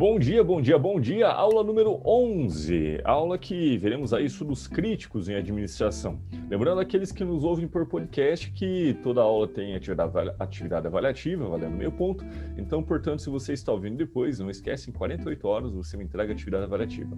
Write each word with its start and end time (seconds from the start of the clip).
Bom 0.00 0.18
dia, 0.18 0.42
bom 0.42 0.62
dia, 0.62 0.78
bom 0.78 0.98
dia. 0.98 1.28
Aula 1.28 1.62
número 1.62 2.00
11. 2.06 3.02
Aula 3.04 3.36
que 3.36 3.76
veremos 3.76 4.14
aí 4.14 4.24
estudos 4.24 4.66
críticos 4.66 5.28
em 5.28 5.34
administração. 5.34 6.18
Lembrando 6.48 6.80
aqueles 6.80 7.12
que 7.12 7.22
nos 7.22 7.44
ouvem 7.44 7.68
por 7.68 7.84
podcast 7.84 8.50
que 8.52 8.96
toda 9.02 9.20
aula 9.20 9.46
tem 9.46 9.74
atividade, 9.76 10.10
atividade 10.38 10.86
avaliativa, 10.86 11.46
valendo 11.46 11.76
meio 11.76 11.92
ponto. 11.92 12.24
Então, 12.56 12.82
portanto, 12.82 13.20
se 13.20 13.28
você 13.28 13.52
está 13.52 13.72
ouvindo 13.72 13.98
depois, 13.98 14.38
não 14.38 14.48
esquece, 14.48 14.88
em 14.88 14.92
48 14.94 15.46
horas 15.46 15.72
você 15.74 15.98
me 15.98 16.04
entrega 16.04 16.32
atividade 16.32 16.64
avaliativa. 16.64 17.14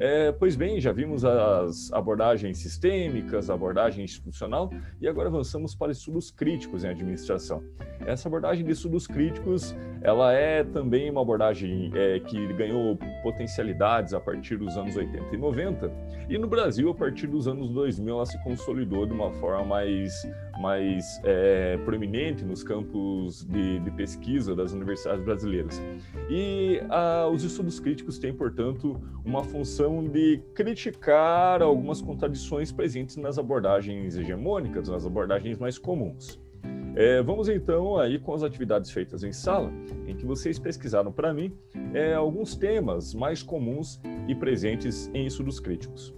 É, 0.00 0.32
pois 0.32 0.56
bem, 0.56 0.80
já 0.80 0.90
vimos 0.90 1.26
as 1.26 1.92
abordagens 1.92 2.56
sistêmicas, 2.56 3.50
abordagem 3.50 4.06
institucional 4.06 4.70
e 5.02 5.06
agora 5.06 5.28
avançamos 5.28 5.74
para 5.74 5.92
estudos 5.92 6.30
críticos 6.30 6.82
em 6.82 6.88
administração. 6.88 7.62
Essa 8.06 8.26
abordagem 8.26 8.64
de 8.64 8.72
estudos 8.72 9.06
críticos, 9.06 9.76
ela 10.00 10.32
é 10.32 10.64
também 10.64 11.10
uma 11.10 11.20
abordagem 11.20 11.92
é, 11.94 12.21
que 12.26 12.52
ganhou 12.54 12.96
potencialidades 13.22 14.14
a 14.14 14.20
partir 14.20 14.56
dos 14.56 14.76
anos 14.76 14.96
80 14.96 15.34
e 15.34 15.38
90, 15.38 15.92
e 16.28 16.38
no 16.38 16.46
Brasil, 16.46 16.90
a 16.90 16.94
partir 16.94 17.26
dos 17.26 17.46
anos 17.46 17.70
2000, 17.70 18.14
ela 18.14 18.26
se 18.26 18.42
consolidou 18.42 19.06
de 19.06 19.12
uma 19.12 19.30
forma 19.32 19.64
mais, 19.64 20.12
mais 20.60 21.20
é, 21.24 21.76
proeminente 21.84 22.44
nos 22.44 22.62
campos 22.62 23.44
de, 23.44 23.80
de, 23.80 23.90
pesquisa 23.92 24.54
das 24.54 24.72
universidades 24.72 25.24
brasileiras. 25.24 25.80
E 26.30 26.80
a, 26.88 27.28
os 27.28 27.44
estudos 27.44 27.78
críticos 27.78 28.18
têm, 28.18 28.32
portanto, 28.32 29.00
uma 29.24 29.44
função 29.44 30.04
de 30.04 30.40
criticar 30.54 31.62
algumas 31.62 32.00
contradições 32.00 32.72
presentes 32.72 33.16
nas 33.16 33.38
abordagens 33.38 34.16
hegemônicas, 34.16 34.88
nas 34.88 35.04
abordagens 35.06 35.58
mais 35.58 35.78
comuns. 35.78 36.41
É, 36.94 37.22
vamos 37.22 37.48
então 37.48 37.98
aí 37.98 38.18
com 38.18 38.34
as 38.34 38.42
atividades 38.42 38.90
feitas 38.90 39.24
em 39.24 39.32
sala, 39.32 39.72
em 40.06 40.14
que 40.14 40.26
vocês 40.26 40.58
pesquisaram 40.58 41.10
para 41.10 41.32
mim 41.32 41.56
é, 41.94 42.14
alguns 42.14 42.54
temas 42.54 43.14
mais 43.14 43.42
comuns 43.42 43.98
e 44.28 44.34
presentes 44.34 45.10
em 45.14 45.26
estudos 45.26 45.58
críticos. 45.58 46.14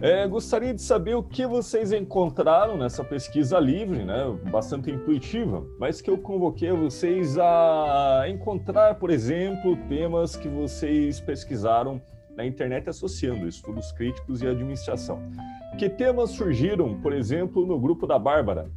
É, 0.00 0.26
gostaria 0.28 0.72
de 0.72 0.80
saber 0.80 1.14
o 1.14 1.22
que 1.24 1.44
vocês 1.44 1.92
encontraram 1.92 2.76
nessa 2.76 3.02
pesquisa 3.02 3.58
livre, 3.58 4.04
né, 4.04 4.24
bastante 4.48 4.90
intuitiva, 4.92 5.66
mas 5.78 6.00
que 6.00 6.08
eu 6.08 6.18
convoquei 6.18 6.70
vocês 6.70 7.36
a 7.36 8.24
encontrar, 8.28 8.94
por 8.96 9.10
exemplo, 9.10 9.76
temas 9.88 10.36
que 10.36 10.48
vocês 10.48 11.20
pesquisaram 11.20 12.00
na 12.36 12.46
internet 12.46 12.88
associando 12.88 13.48
estudos 13.48 13.90
críticos 13.90 14.40
e 14.40 14.46
administração. 14.46 15.20
Que 15.76 15.88
temas 15.88 16.30
surgiram, 16.30 17.00
por 17.00 17.12
exemplo, 17.12 17.66
no 17.66 17.80
grupo 17.80 18.06
da 18.06 18.20
Bárbara? 18.20 18.70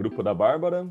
Grupo 0.00 0.22
da 0.22 0.32
Bárbara? 0.32 0.88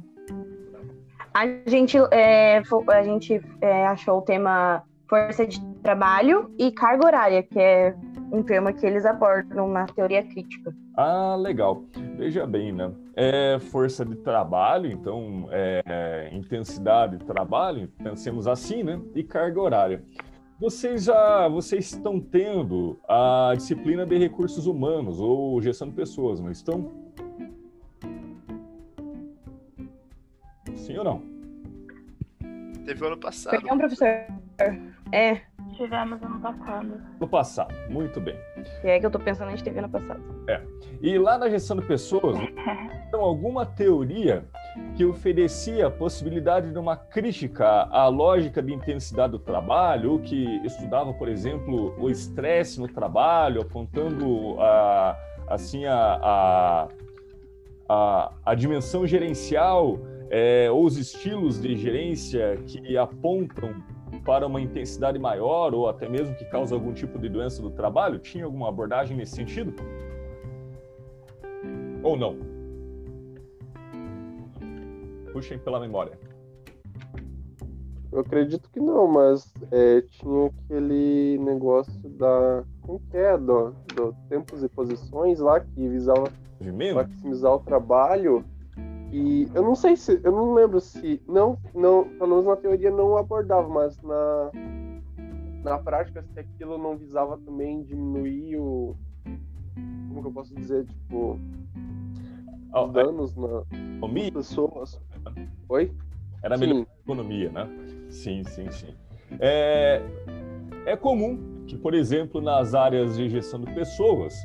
A 1.33 1.45
gente, 1.65 1.97
é, 2.11 2.57
a 2.59 3.03
gente 3.03 3.41
é, 3.59 3.87
achou 3.87 4.19
o 4.19 4.21
tema 4.21 4.83
força 5.07 5.47
de 5.47 5.59
trabalho 5.81 6.51
e 6.59 6.71
carga 6.71 7.05
horária, 7.05 7.41
que 7.41 7.59
é 7.59 7.95
um 8.31 8.43
tema 8.43 8.71
que 8.71 8.85
eles 8.85 9.05
abordam 9.05 9.67
na 9.67 9.87
teoria 9.87 10.21
crítica. 10.23 10.71
Ah, 10.95 11.35
legal. 11.35 11.83
Veja 12.15 12.45
bem, 12.45 12.71
né? 12.71 12.91
É 13.15 13.57
força 13.59 14.05
de 14.05 14.15
trabalho, 14.17 14.91
então 14.91 15.47
é, 15.51 16.29
intensidade 16.31 17.17
de 17.17 17.25
trabalho, 17.25 17.89
pensemos 18.03 18.47
assim, 18.47 18.83
né? 18.83 19.01
E 19.15 19.23
carga 19.23 19.59
horária. 19.59 20.03
Vocês 20.59 21.05
já 21.05 21.47
vocês 21.47 21.91
estão 21.93 22.19
tendo 22.19 22.99
a 23.07 23.53
disciplina 23.55 24.05
de 24.05 24.17
recursos 24.17 24.67
humanos 24.67 25.19
ou 25.19 25.59
gestão 25.61 25.87
de 25.87 25.95
pessoas, 25.95 26.39
não 26.39 26.51
estão? 26.51 27.08
Sim 30.89 30.97
ou 30.97 31.03
não? 31.03 31.21
Teve 32.83 33.03
o 33.03 33.07
ano 33.07 33.17
passado. 33.17 33.63
Um 33.71 33.77
professor. 33.77 34.07
É. 35.11 35.41
Tivemos 35.77 36.21
ano 36.23 36.39
passado. 36.39 37.01
No 37.19 37.27
passado, 37.27 37.75
muito 37.91 38.19
bem. 38.19 38.35
é 38.83 38.99
que 38.99 39.05
eu 39.05 39.11
tô 39.11 39.19
pensando, 39.19 39.49
a 39.49 39.51
gente 39.51 39.63
teve 39.63 39.77
ano 39.77 39.87
passado. 39.87 40.19
É. 40.47 40.59
E 40.99 41.15
lá 41.19 41.37
na 41.37 41.47
gestão 41.47 41.77
de 41.77 41.85
pessoas, 41.85 42.35
então, 43.07 43.21
alguma 43.21 43.67
teoria 43.67 44.43
que 44.95 45.05
oferecia 45.05 45.85
a 45.85 45.91
possibilidade 45.91 46.71
de 46.71 46.79
uma 46.79 46.97
crítica 46.97 47.67
à 47.91 48.07
lógica 48.07 48.59
de 48.59 48.73
intensidade 48.73 49.33
do 49.33 49.39
trabalho, 49.39 50.13
ou 50.13 50.19
que 50.19 50.43
estudava, 50.65 51.13
por 51.13 51.29
exemplo, 51.29 51.95
o 51.99 52.09
estresse 52.09 52.79
no 52.79 52.87
trabalho, 52.87 53.61
apontando 53.61 54.59
a, 54.59 55.15
assim, 55.49 55.85
a, 55.85 56.19
a, 56.19 56.87
a, 57.87 58.31
a 58.43 58.55
dimensão 58.55 59.05
gerencial 59.05 59.99
é, 60.29 60.69
ou 60.69 60.85
os 60.85 60.97
estilos 60.97 61.59
de 61.59 61.75
gerência 61.75 62.57
que 62.67 62.95
apontam 62.97 63.75
para 64.23 64.45
uma 64.45 64.61
intensidade 64.61 65.17
maior 65.17 65.73
ou 65.73 65.87
até 65.87 66.07
mesmo 66.07 66.35
que 66.35 66.45
causa 66.45 66.75
algum 66.75 66.93
tipo 66.93 67.17
de 67.17 67.29
doença 67.29 67.61
do 67.61 67.71
trabalho? 67.71 68.19
Tinha 68.19 68.45
alguma 68.45 68.69
abordagem 68.69 69.17
nesse 69.17 69.35
sentido? 69.35 69.73
Ou 72.03 72.15
não? 72.15 72.37
Puxem 75.33 75.57
pela 75.57 75.79
memória. 75.79 76.17
Eu 78.11 78.21
acredito 78.21 78.69
que 78.71 78.79
não, 78.79 79.07
mas 79.07 79.53
é, 79.71 80.01
tinha 80.01 80.47
aquele 80.47 81.37
negócio 81.39 82.09
da. 82.09 82.63
Como 82.81 82.99
que 83.11 83.17
é? 83.17 83.37
Do, 83.37 83.71
do 83.95 84.15
tempos 84.27 84.63
e 84.63 84.69
posições 84.69 85.39
lá 85.39 85.59
que 85.59 85.87
visava 85.87 86.31
maximizar 86.95 87.53
o 87.53 87.59
trabalho 87.59 88.43
e 89.11 89.49
eu 89.53 89.63
não 89.63 89.75
sei 89.75 89.95
se, 89.95 90.19
eu 90.23 90.31
não 90.31 90.53
lembro 90.53 90.79
se, 90.79 91.21
não, 91.27 91.57
não, 91.73 92.07
pelo 92.09 92.29
menos 92.29 92.45
na 92.45 92.55
teoria 92.55 92.91
não 92.91 93.17
abordava, 93.17 93.67
mas 93.67 93.99
na, 94.01 94.51
na 95.63 95.79
prática 95.79 96.21
se 96.21 96.39
aquilo 96.39 96.77
não 96.77 96.97
visava 96.97 97.37
também 97.39 97.83
diminuir 97.83 98.57
o, 98.57 98.95
como 100.09 100.21
que 100.21 100.27
eu 100.27 100.31
posso 100.31 100.55
dizer, 100.55 100.85
tipo, 100.85 101.39
oh, 102.73 102.85
os 102.85 102.91
danos 102.91 103.35
na, 103.35 103.63
nas 104.07 104.29
pessoas. 104.29 105.01
Oi? 105.69 105.91
Era 106.43 106.57
melhor 106.57 106.85
economia, 107.03 107.49
né? 107.51 107.67
Sim, 108.09 108.43
sim, 108.43 108.69
sim. 108.71 108.93
É, 109.39 110.01
é 110.85 110.95
comum 110.95 111.63
que, 111.67 111.77
por 111.77 111.93
exemplo, 111.93 112.41
nas 112.41 112.73
áreas 112.73 113.17
de 113.17 113.29
gestão 113.29 113.59
de 113.59 113.73
pessoas, 113.73 114.35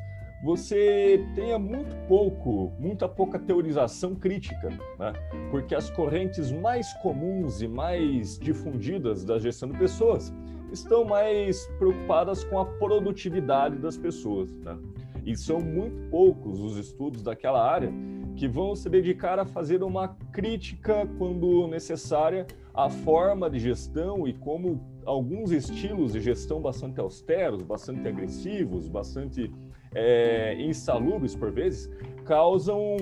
você 0.45 1.27
tenha 1.35 1.59
muito 1.59 1.97
pouco, 2.07 2.71
muita 2.79 3.09
pouca 3.09 3.39
teorização 3.39 4.15
crítica, 4.15 4.69
né? 4.99 5.15
porque 5.51 5.75
as 5.75 5.89
correntes 5.89 6.53
mais 6.53 6.93
comuns 7.03 7.63
e 7.63 7.67
mais 7.67 8.39
difundidas 8.39 9.25
da 9.25 9.39
gestão 9.39 9.71
de 9.71 9.79
pessoas 9.79 10.31
estão 10.71 11.03
mais 11.03 11.67
preocupadas 11.79 12.45
com 12.45 12.59
a 12.59 12.67
produtividade 12.67 13.79
das 13.79 13.97
pessoas. 13.97 14.51
Né? 14.57 14.79
E 15.25 15.35
são 15.35 15.61
muito 15.61 16.11
poucos 16.11 16.61
os 16.61 16.77
estudos 16.77 17.23
daquela 17.23 17.67
área 17.67 17.91
que 18.37 18.47
vão 18.47 18.77
se 18.77 18.91
dedicar 18.91 19.39
a 19.39 19.47
fazer 19.47 19.83
uma 19.83 20.09
crítica, 20.31 21.09
quando 21.17 21.67
necessária, 21.69 22.47
à 22.75 22.91
forma 22.91 23.49
de 23.49 23.59
gestão 23.59 24.29
e 24.29 24.35
como 24.35 24.79
alguns 25.07 25.53
estilos 25.53 26.13
de 26.13 26.21
gestão 26.21 26.61
bastante 26.61 27.01
austeros, 27.01 27.63
bastante 27.63 28.07
agressivos, 28.07 28.89
bastante 28.89 29.51
é, 29.95 30.57
insalubres 30.61 31.35
por 31.37 31.51
vezes, 31.51 31.91
causam 32.25 32.97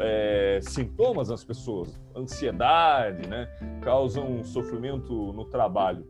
é, 0.00 0.58
sintomas 0.62 1.28
nas 1.28 1.44
pessoas, 1.44 1.98
ansiedade, 2.16 3.28
né? 3.28 3.48
causam 3.82 4.42
sofrimento 4.42 5.32
no 5.32 5.44
trabalho. 5.44 6.06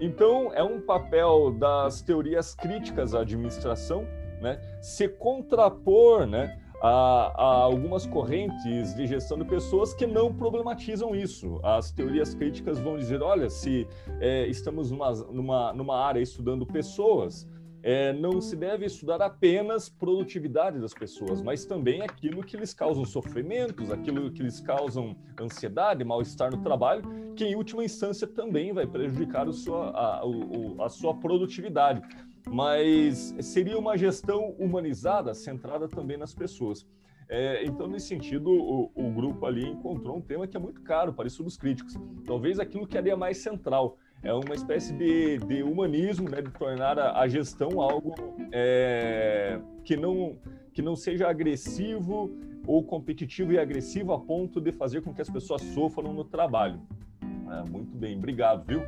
Então, 0.00 0.50
é 0.54 0.62
um 0.62 0.80
papel 0.80 1.52
das 1.52 2.00
teorias 2.00 2.54
críticas 2.54 3.14
à 3.14 3.20
administração 3.20 4.06
né? 4.40 4.58
se 4.80 5.06
contrapor 5.08 6.26
né? 6.26 6.58
a, 6.80 6.88
a, 6.88 7.44
algumas 7.64 8.06
correntes 8.06 8.94
de 8.94 9.06
gestão 9.06 9.38
de 9.38 9.44
pessoas 9.44 9.92
que 9.92 10.06
não 10.06 10.32
problematizam 10.32 11.14
isso. 11.14 11.60
As 11.62 11.90
teorias 11.90 12.34
críticas 12.34 12.78
vão 12.78 12.96
dizer: 12.96 13.22
olha, 13.22 13.50
se 13.50 13.86
é, 14.18 14.46
estamos 14.46 14.90
numa, 14.90 15.12
numa, 15.12 15.72
numa 15.74 16.02
área 16.02 16.20
estudando 16.20 16.66
pessoas 16.66 17.46
é, 17.82 18.12
não 18.12 18.40
se 18.40 18.54
deve 18.56 18.84
estudar 18.84 19.22
apenas 19.22 19.88
produtividade 19.88 20.78
das 20.78 20.92
pessoas, 20.92 21.40
mas 21.40 21.64
também 21.64 22.02
aquilo 22.02 22.42
que 22.42 22.56
lhes 22.56 22.74
causam 22.74 23.04
sofrimentos, 23.04 23.90
aquilo 23.90 24.30
que 24.30 24.42
lhes 24.42 24.60
causam 24.60 25.16
ansiedade, 25.40 26.04
mal-estar 26.04 26.50
no 26.50 26.62
trabalho, 26.62 27.02
que 27.34 27.44
em 27.44 27.54
última 27.54 27.84
instância 27.84 28.26
também 28.26 28.72
vai 28.72 28.86
prejudicar 28.86 29.48
a 29.48 29.52
sua, 29.52 29.90
a, 29.90 30.20
a, 30.20 30.86
a 30.86 30.88
sua 30.88 31.14
produtividade. 31.14 32.02
Mas 32.48 33.34
seria 33.40 33.78
uma 33.78 33.96
gestão 33.96 34.50
humanizada, 34.58 35.34
centrada 35.34 35.88
também 35.88 36.16
nas 36.16 36.34
pessoas. 36.34 36.86
É, 37.28 37.64
então, 37.64 37.86
nesse 37.86 38.08
sentido, 38.08 38.50
o, 38.50 38.90
o, 38.92 39.12
grupo 39.12 39.46
ali 39.46 39.64
encontrou 39.64 40.16
um 40.16 40.20
tema 40.20 40.48
que 40.48 40.56
é 40.56 40.60
muito 40.60 40.82
caro 40.82 41.12
para 41.12 41.28
estudos 41.28 41.56
críticos. 41.56 41.94
Talvez 42.26 42.58
aquilo 42.58 42.88
que 42.88 42.98
é 42.98 43.14
mais 43.14 43.38
central 43.38 43.96
é 44.22 44.32
uma 44.32 44.54
espécie 44.54 44.92
de, 44.92 45.38
de 45.38 45.62
humanismo, 45.62 46.28
né, 46.28 46.42
de 46.42 46.50
tornar 46.50 46.98
a, 46.98 47.20
a 47.20 47.28
gestão 47.28 47.80
algo 47.80 48.14
é, 48.52 49.58
que, 49.84 49.96
não, 49.96 50.36
que 50.72 50.82
não 50.82 50.94
seja 50.94 51.28
agressivo 51.28 52.30
ou 52.66 52.84
competitivo 52.84 53.52
e 53.52 53.58
agressivo 53.58 54.12
a 54.12 54.20
ponto 54.20 54.60
de 54.60 54.72
fazer 54.72 55.00
com 55.00 55.14
que 55.14 55.22
as 55.22 55.30
pessoas 55.30 55.62
sofram 55.62 56.12
no 56.12 56.24
trabalho. 56.24 56.80
É, 57.22 57.70
muito 57.70 57.96
bem, 57.96 58.16
obrigado, 58.16 58.64
viu? 58.66 58.82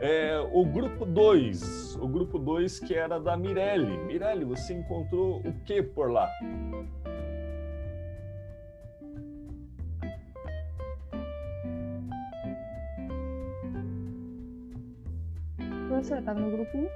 É, 0.00 0.38
o 0.52 0.64
grupo 0.64 1.04
2, 1.04 1.96
o 1.96 2.06
grupo 2.06 2.38
2 2.38 2.80
que 2.80 2.94
era 2.94 3.18
da 3.18 3.36
Mirelle. 3.36 3.96
Mirelle, 4.04 4.44
você 4.44 4.74
encontrou 4.74 5.38
o 5.38 5.52
que 5.64 5.82
por 5.82 6.10
lá? 6.10 6.30
Professor, 15.96 16.18
estava 16.18 16.38
no 16.38 16.50
grupo 16.50 16.76
1. 16.76 16.88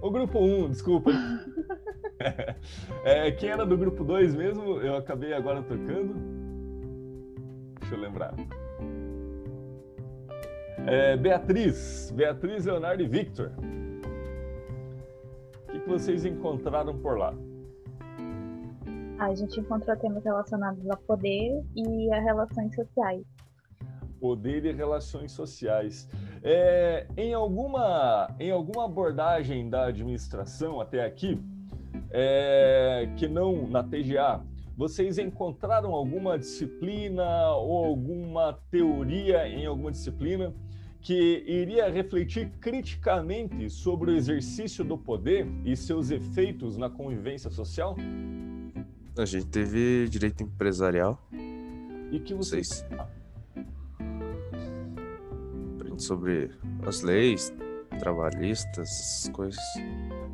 O 0.00 0.10
grupo 0.10 0.38
1, 0.38 0.70
desculpa. 0.70 1.10
é, 3.04 3.30
quem 3.32 3.50
era 3.50 3.66
do 3.66 3.76
grupo 3.76 4.02
2 4.02 4.34
mesmo? 4.34 4.80
Eu 4.80 4.96
acabei 4.96 5.34
agora 5.34 5.62
tocando. 5.62 6.14
Deixa 7.80 7.94
eu 7.94 8.00
lembrar. 8.00 8.34
É, 10.86 11.18
Beatriz, 11.18 12.10
Beatriz, 12.16 12.64
Leonardo 12.64 13.02
e 13.02 13.06
Victor. 13.06 13.52
O 15.68 15.72
que, 15.72 15.78
que 15.78 15.88
vocês 15.88 16.24
encontraram 16.24 16.98
por 16.98 17.18
lá? 17.18 17.34
A 19.18 19.34
gente 19.34 19.60
encontrou 19.60 19.94
temas 19.98 20.24
relacionados 20.24 20.88
a 20.88 20.96
poder 20.96 21.62
e 21.76 22.10
a 22.10 22.20
relações 22.20 22.74
sociais. 22.74 23.22
Poder 24.18 24.64
e 24.64 24.72
relações 24.72 25.32
sociais. 25.32 26.08
É, 26.48 27.08
em, 27.16 27.34
alguma, 27.34 28.32
em 28.38 28.52
alguma 28.52 28.84
abordagem 28.84 29.68
da 29.68 29.86
administração 29.86 30.80
até 30.80 31.04
aqui, 31.04 31.36
é, 32.08 33.10
que 33.16 33.26
não 33.26 33.66
na 33.66 33.82
TGA, 33.82 34.40
vocês 34.76 35.18
encontraram 35.18 35.92
alguma 35.92 36.38
disciplina 36.38 37.50
ou 37.56 37.84
alguma 37.84 38.52
teoria 38.70 39.48
em 39.48 39.66
alguma 39.66 39.90
disciplina 39.90 40.54
que 41.00 41.42
iria 41.48 41.90
refletir 41.90 42.48
criticamente 42.60 43.68
sobre 43.68 44.12
o 44.12 44.16
exercício 44.16 44.84
do 44.84 44.96
poder 44.96 45.48
e 45.64 45.76
seus 45.76 46.12
efeitos 46.12 46.76
na 46.76 46.88
convivência 46.88 47.50
social? 47.50 47.96
A 49.18 49.24
gente 49.24 49.46
teve 49.46 50.08
direito 50.08 50.44
empresarial. 50.44 51.20
E 52.12 52.20
que 52.20 52.34
vocês. 52.34 52.84
Aprende 52.92 53.15
sobre 55.98 56.50
as 56.86 57.02
leis 57.02 57.52
trabalhistas, 57.98 59.30
coisas. 59.32 59.62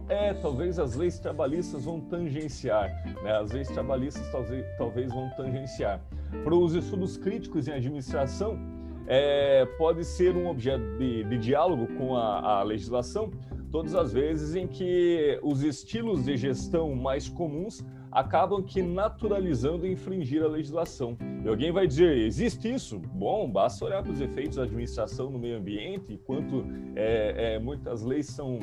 É, 0.09 0.35
talvez 0.35 0.79
as 0.79 0.95
leis 0.95 1.19
trabalhistas 1.19 1.85
vão 1.85 2.01
tangenciar, 2.01 2.89
né? 3.23 3.33
As 3.39 3.53
leis 3.53 3.69
trabalhistas 3.69 4.27
talvez, 4.31 4.67
talvez 4.77 5.13
vão 5.13 5.31
tangenciar. 5.37 6.01
Para 6.45 6.55
os 6.55 6.75
estudos 6.75 7.17
críticos 7.17 7.69
em 7.69 7.73
administração, 7.73 8.59
é, 9.07 9.65
pode 9.79 10.05
ser 10.05 10.37
um 10.37 10.49
objeto 10.49 10.85
de, 10.99 11.25
de 11.25 11.39
diálogo 11.39 11.87
com 11.99 12.17
a, 12.17 12.61
a, 12.61 12.63
legislação, 12.63 13.31
todas 13.71 13.95
as 13.95 14.13
vezes 14.13 14.55
em 14.55 14.67
que 14.67 15.39
os 15.43 15.63
estilos 15.63 16.25
de 16.25 16.37
gestão 16.37 16.95
mais 16.95 17.29
comuns 17.29 17.85
acabam 18.13 18.63
que 18.63 18.83
naturalizando 18.83 19.87
infringir 19.87 20.43
a 20.43 20.47
legislação. 20.47 21.17
E 21.43 21.49
alguém 21.49 21.73
vai 21.73 21.87
dizer, 21.87 22.17
existe 22.19 22.73
isso? 22.73 22.99
Bom, 22.99 23.51
basta 23.51 23.85
olhar 23.85 24.03
para 24.03 24.13
os 24.13 24.21
efeitos 24.21 24.57
da 24.57 24.65
administração 24.65 25.31
no 25.31 25.39
meio 25.39 25.59
ambiente, 25.59 26.21
quanto 26.27 26.65
é, 26.95 27.55
é, 27.55 27.59
muitas 27.59 28.03
leis 28.03 28.27
são, 28.27 28.61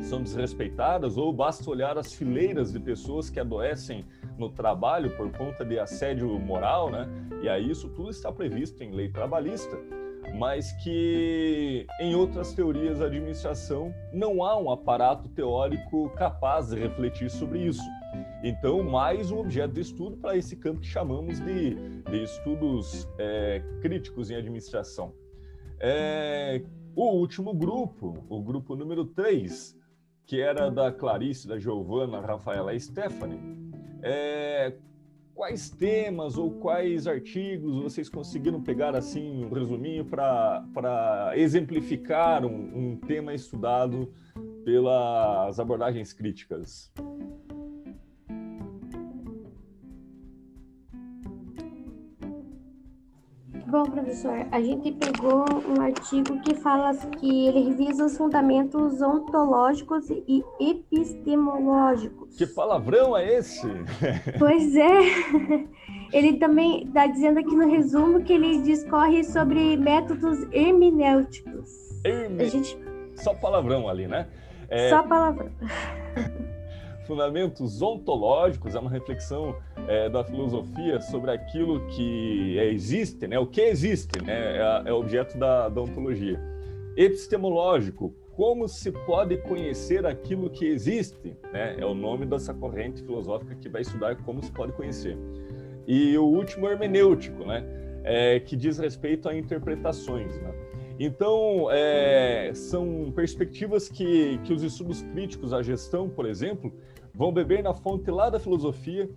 são 0.00 0.20
desrespeitadas, 0.20 1.16
ou 1.16 1.32
basta 1.32 1.70
olhar 1.70 1.96
as 1.96 2.12
fileiras 2.12 2.72
de 2.72 2.80
pessoas 2.80 3.30
que 3.30 3.38
adoecem 3.38 4.04
no 4.36 4.50
trabalho 4.50 5.16
por 5.16 5.30
conta 5.30 5.64
de 5.64 5.78
assédio 5.78 6.28
moral, 6.40 6.90
né? 6.90 7.08
E 7.40 7.48
aí 7.48 7.70
isso 7.70 7.88
tudo 7.90 8.10
está 8.10 8.32
previsto 8.32 8.82
em 8.82 8.90
lei 8.90 9.08
trabalhista, 9.08 9.78
mas 10.34 10.72
que 10.82 11.86
em 12.00 12.14
outras 12.14 12.52
teorias 12.52 12.98
da 12.98 13.06
administração 13.06 13.94
não 14.12 14.44
há 14.44 14.58
um 14.58 14.70
aparato 14.70 15.28
teórico 15.28 16.10
capaz 16.10 16.68
de 16.70 16.78
refletir 16.78 17.30
sobre 17.30 17.60
isso. 17.60 17.82
Então, 18.42 18.82
mais 18.82 19.30
um 19.30 19.38
objeto 19.38 19.74
de 19.74 19.80
estudo 19.80 20.16
para 20.16 20.36
esse 20.36 20.56
campo 20.56 20.80
que 20.80 20.86
chamamos 20.86 21.38
de, 21.40 21.74
de 21.74 22.22
estudos 22.22 23.08
é, 23.18 23.62
críticos 23.80 24.30
em 24.30 24.34
administração. 24.34 25.14
É, 25.78 26.62
o 26.94 27.10
último 27.12 27.54
grupo, 27.54 28.24
o 28.28 28.42
grupo 28.42 28.76
número 28.76 29.04
3, 29.04 29.76
que 30.26 30.40
era 30.40 30.70
da 30.70 30.92
Clarice, 30.92 31.48
da 31.48 31.58
Giovana, 31.58 32.20
Rafaela 32.20 32.74
e 32.74 32.80
Stephanie, 32.80 33.40
é, 34.02 34.74
quais 35.34 35.70
temas 35.70 36.36
ou 36.36 36.50
quais 36.50 37.06
artigos 37.06 37.82
vocês 37.82 38.08
conseguiram 38.08 38.62
pegar 38.62 38.94
assim 38.94 39.44
um 39.44 39.48
resuminho 39.48 40.04
para 40.04 41.32
exemplificar 41.34 42.44
um, 42.44 42.92
um 42.92 42.96
tema 42.96 43.34
estudado 43.34 44.12
pelas 44.64 45.58
abordagens 45.58 46.12
críticas? 46.12 46.92
Bom, 53.72 53.84
professor, 53.84 54.46
a 54.52 54.60
gente 54.60 54.92
pegou 54.92 55.46
um 55.66 55.80
artigo 55.80 56.38
que 56.42 56.54
fala 56.54 56.94
que 56.94 57.46
ele 57.46 57.70
revisa 57.70 58.04
os 58.04 58.18
fundamentos 58.18 59.00
ontológicos 59.00 60.10
e 60.10 60.44
epistemológicos. 60.60 62.36
Que 62.36 62.46
palavrão 62.46 63.16
é 63.16 63.38
esse? 63.38 63.66
Pois 64.38 64.76
é. 64.76 64.98
Ele 66.12 66.34
também 66.34 66.84
está 66.84 67.06
dizendo 67.06 67.38
aqui 67.38 67.56
no 67.56 67.66
resumo 67.66 68.22
que 68.22 68.34
ele 68.34 68.60
discorre 68.60 69.24
sobre 69.24 69.78
métodos 69.78 70.46
hermenêuticos. 70.52 71.70
Herme... 72.04 72.44
Gente... 72.50 72.78
Só 73.14 73.32
palavrão 73.32 73.88
ali, 73.88 74.06
né? 74.06 74.28
É... 74.68 74.90
Só 74.90 75.02
palavrão. 75.02 75.50
Fundamentos 77.06 77.82
ontológicos 77.82 78.74
é 78.74 78.78
uma 78.78 78.90
reflexão 78.90 79.56
é, 79.88 80.08
da 80.08 80.24
filosofia 80.24 81.00
sobre 81.00 81.30
aquilo 81.30 81.86
que 81.88 82.58
é, 82.58 82.72
existe, 82.72 83.26
né? 83.26 83.38
o 83.38 83.46
que 83.46 83.60
existe, 83.60 84.22
né? 84.22 84.58
é, 84.58 84.82
é 84.86 84.92
objeto 84.92 85.36
da, 85.36 85.68
da 85.68 85.80
ontologia. 85.80 86.40
Epistemológico, 86.96 88.14
como 88.36 88.68
se 88.68 88.90
pode 88.90 89.36
conhecer 89.38 90.06
aquilo 90.06 90.48
que 90.48 90.64
existe, 90.66 91.36
né? 91.52 91.76
é 91.78 91.84
o 91.84 91.94
nome 91.94 92.24
dessa 92.24 92.54
corrente 92.54 93.02
filosófica 93.02 93.54
que 93.54 93.68
vai 93.68 93.82
estudar 93.82 94.16
como 94.22 94.42
se 94.42 94.50
pode 94.50 94.72
conhecer. 94.72 95.16
E 95.86 96.16
o 96.16 96.24
último, 96.24 96.68
hermenêutico, 96.68 97.44
né? 97.44 97.64
É, 98.04 98.40
que 98.40 98.56
diz 98.56 98.78
respeito 98.78 99.28
a 99.28 99.36
interpretações. 99.36 100.36
Né? 100.40 100.52
Então, 100.98 101.68
é, 101.70 102.52
são 102.54 103.12
perspectivas 103.14 103.88
que, 103.88 104.38
que 104.44 104.52
os 104.52 104.62
estudos 104.62 105.02
críticos 105.02 105.52
à 105.52 105.62
gestão, 105.62 106.08
por 106.08 106.26
exemplo, 106.26 106.72
vão 107.14 107.32
beber 107.32 107.62
na 107.62 107.74
fonte 107.74 108.10
lá 108.10 108.30
da 108.30 108.38
filosofia 108.38 109.08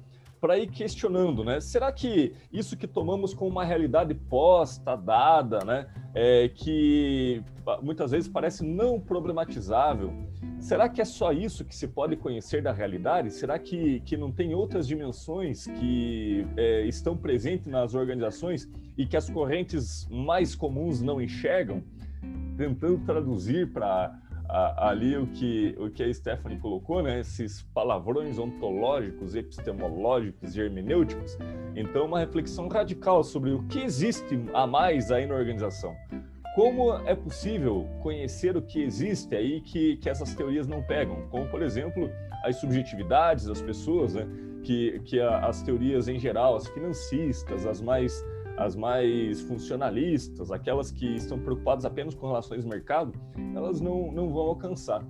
para 0.45 0.59
ir 0.59 0.67
questionando, 0.67 1.43
né? 1.43 1.59
Será 1.59 1.91
que 1.91 2.33
isso 2.53 2.77
que 2.77 2.85
tomamos 2.85 3.33
como 3.33 3.49
uma 3.49 3.63
realidade 3.63 4.13
posta, 4.13 4.95
dada, 4.95 5.65
né, 5.65 5.87
é, 6.13 6.49
que 6.49 7.41
muitas 7.81 8.11
vezes 8.11 8.29
parece 8.29 8.63
não 8.63 8.99
problematizável, 8.99 10.13
será 10.59 10.87
que 10.87 11.01
é 11.01 11.05
só 11.05 11.31
isso 11.31 11.65
que 11.65 11.75
se 11.75 11.87
pode 11.87 12.15
conhecer 12.15 12.61
da 12.61 12.71
realidade? 12.71 13.31
Será 13.31 13.57
que, 13.57 14.01
que 14.01 14.15
não 14.15 14.31
tem 14.31 14.53
outras 14.53 14.87
dimensões 14.87 15.65
que 15.65 16.45
é, 16.55 16.85
estão 16.85 17.17
presentes 17.17 17.65
nas 17.65 17.95
organizações 17.95 18.69
e 18.95 19.05
que 19.05 19.17
as 19.17 19.27
correntes 19.27 20.07
mais 20.11 20.53
comuns 20.53 21.01
não 21.01 21.19
enxergam? 21.19 21.83
Tentando 22.55 22.99
traduzir 22.99 23.73
para 23.73 24.15
ali 24.49 25.17
o 25.17 25.27
que, 25.27 25.75
o 25.77 25.89
que 25.89 26.03
a 26.03 26.13
Stephanie 26.13 26.57
colocou, 26.57 27.01
né? 27.01 27.19
esses 27.19 27.63
palavrões 27.73 28.37
ontológicos, 28.37 29.35
epistemológicos 29.35 30.55
e 30.55 30.61
hermenêuticos. 30.61 31.37
Então, 31.75 32.05
uma 32.05 32.19
reflexão 32.19 32.67
radical 32.67 33.23
sobre 33.23 33.51
o 33.51 33.63
que 33.63 33.79
existe 33.79 34.39
a 34.53 34.65
mais 34.65 35.11
aí 35.11 35.25
na 35.25 35.35
organização. 35.35 35.95
Como 36.55 36.93
é 37.05 37.13
possível 37.13 37.85
conhecer 38.01 38.55
o 38.55 38.61
que 38.61 38.81
existe 38.81 39.35
aí 39.35 39.59
que, 39.61 39.97
que 39.97 40.09
essas 40.09 40.33
teorias 40.33 40.67
não 40.67 40.81
pegam? 40.81 41.27
Como, 41.29 41.45
por 41.47 41.61
exemplo, 41.61 42.09
as 42.43 42.55
subjetividades 42.57 43.45
das 43.45 43.61
pessoas, 43.61 44.13
né? 44.13 44.25
que, 44.63 44.99
que 45.05 45.19
a, 45.19 45.45
as 45.47 45.61
teorias 45.61 46.07
em 46.07 46.19
geral, 46.19 46.55
as 46.55 46.67
financistas, 46.67 47.65
as 47.65 47.81
mais 47.81 48.25
as 48.57 48.75
mais 48.75 49.41
funcionalistas, 49.41 50.51
aquelas 50.51 50.91
que 50.91 51.05
estão 51.15 51.39
preocupadas 51.39 51.85
apenas 51.85 52.15
com 52.15 52.27
relações 52.27 52.63
de 52.63 52.69
mercado, 52.69 53.13
elas 53.53 53.81
não, 53.81 54.11
não 54.11 54.29
vão 54.29 54.43
alcançar. 54.43 55.05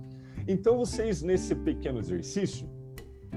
Então, 0.48 0.76
vocês, 0.78 1.22
nesse 1.22 1.54
pequeno 1.54 1.98
exercício, 1.98 2.68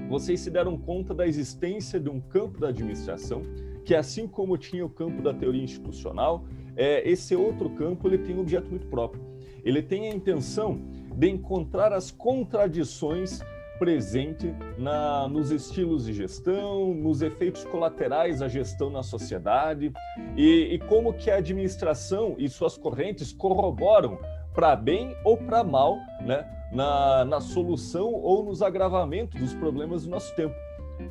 vocês 0.08 0.40
se 0.40 0.50
deram 0.50 0.76
conta 0.76 1.14
da 1.14 1.26
existência 1.26 2.00
de 2.00 2.08
um 2.08 2.20
campo 2.20 2.60
da 2.60 2.68
administração 2.68 3.42
que, 3.84 3.94
assim 3.94 4.26
como 4.26 4.56
tinha 4.56 4.84
o 4.84 4.90
campo 4.90 5.22
da 5.22 5.32
teoria 5.32 5.62
institucional, 5.62 6.44
é, 6.76 7.08
esse 7.08 7.34
outro 7.34 7.70
campo 7.70 8.08
ele 8.08 8.18
tem 8.18 8.36
um 8.36 8.40
objeto 8.40 8.70
muito 8.70 8.86
próprio. 8.86 9.22
Ele 9.64 9.82
tem 9.82 10.08
a 10.08 10.14
intenção 10.14 10.80
de 11.16 11.28
encontrar 11.28 11.92
as 11.92 12.10
contradições 12.10 13.40
presente 13.80 14.54
na, 14.76 15.26
nos 15.26 15.50
estilos 15.50 16.04
de 16.04 16.12
gestão, 16.12 16.92
nos 16.92 17.22
efeitos 17.22 17.64
colaterais 17.64 18.40
da 18.40 18.46
gestão 18.46 18.90
na 18.90 19.02
sociedade 19.02 19.90
e, 20.36 20.74
e 20.74 20.78
como 20.80 21.14
que 21.14 21.30
a 21.30 21.36
administração 21.36 22.34
e 22.36 22.46
suas 22.46 22.76
correntes 22.76 23.32
corroboram 23.32 24.18
para 24.52 24.76
bem 24.76 25.16
ou 25.24 25.38
para 25.38 25.64
mal, 25.64 25.96
né, 26.20 26.46
na, 26.70 27.24
na 27.24 27.40
solução 27.40 28.12
ou 28.12 28.44
nos 28.44 28.60
agravamentos 28.60 29.40
dos 29.40 29.54
problemas 29.54 30.04
do 30.04 30.10
nosso 30.10 30.36
tempo. 30.36 30.54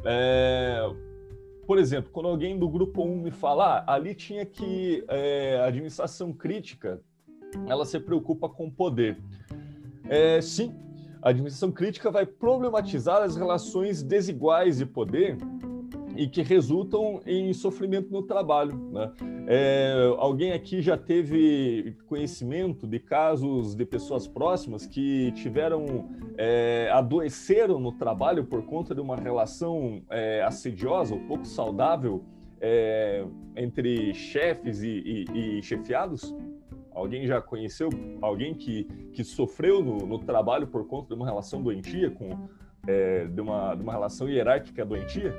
É, 0.05 0.87
por 1.65 1.79
exemplo, 1.79 2.11
quando 2.11 2.29
alguém 2.29 2.55
do 2.55 2.69
grupo 2.69 3.03
1 3.03 3.15
me 3.17 3.31
falar, 3.31 3.83
ah, 3.87 3.95
ali 3.95 4.13
tinha 4.13 4.45
que 4.45 5.03
é, 5.07 5.59
a 5.59 5.65
administração 5.65 6.31
crítica, 6.31 7.01
ela 7.67 7.83
se 7.83 7.99
preocupa 7.99 8.47
com 8.47 8.67
o 8.67 8.71
poder. 8.71 9.17
É, 10.07 10.39
sim, 10.39 10.71
a 11.21 11.29
administração 11.29 11.71
crítica 11.71 12.09
vai 12.09 12.25
problematizar 12.25 13.21
as 13.21 13.35
relações 13.35 14.01
desiguais 14.01 14.77
de 14.77 14.85
poder 14.85 15.37
e 16.15 16.27
que 16.27 16.41
resultam 16.41 17.21
em 17.25 17.53
sofrimento 17.53 18.11
no 18.11 18.21
trabalho. 18.21 18.75
Né? 18.91 19.11
É, 19.47 20.13
alguém 20.17 20.51
aqui 20.51 20.81
já 20.81 20.97
teve 20.97 21.95
conhecimento 22.07 22.85
de 22.85 22.99
casos 22.99 23.73
de 23.73 23.85
pessoas 23.85 24.27
próximas 24.27 24.85
que 24.85 25.31
tiveram 25.33 26.09
é, 26.37 26.89
adoeceram 26.91 27.79
no 27.79 27.91
trabalho 27.93 28.43
por 28.45 28.65
conta 28.65 28.93
de 28.93 29.01
uma 29.01 29.15
relação 29.15 30.01
é, 30.09 30.43
assediosa 30.43 31.13
ou 31.15 31.21
pouco 31.21 31.45
saudável 31.45 32.23
é, 32.59 33.25
entre 33.55 34.13
chefes 34.13 34.81
e, 34.81 35.25
e, 35.33 35.59
e 35.59 35.63
chefiados? 35.63 36.35
Alguém 36.99 37.25
já 37.25 37.41
conheceu 37.41 37.89
alguém 38.21 38.53
que, 38.53 38.83
que 39.13 39.23
sofreu 39.23 39.81
no, 39.81 40.05
no 40.05 40.19
trabalho 40.19 40.67
por 40.67 40.85
conta 40.85 41.07
de 41.07 41.13
uma 41.13 41.25
relação 41.25 41.63
doentia, 41.63 42.11
com, 42.11 42.49
é, 42.85 43.25
de, 43.25 43.39
uma, 43.39 43.73
de 43.73 43.81
uma 43.81 43.93
relação 43.93 44.27
hierárquica 44.27 44.85
doentia? 44.85 45.33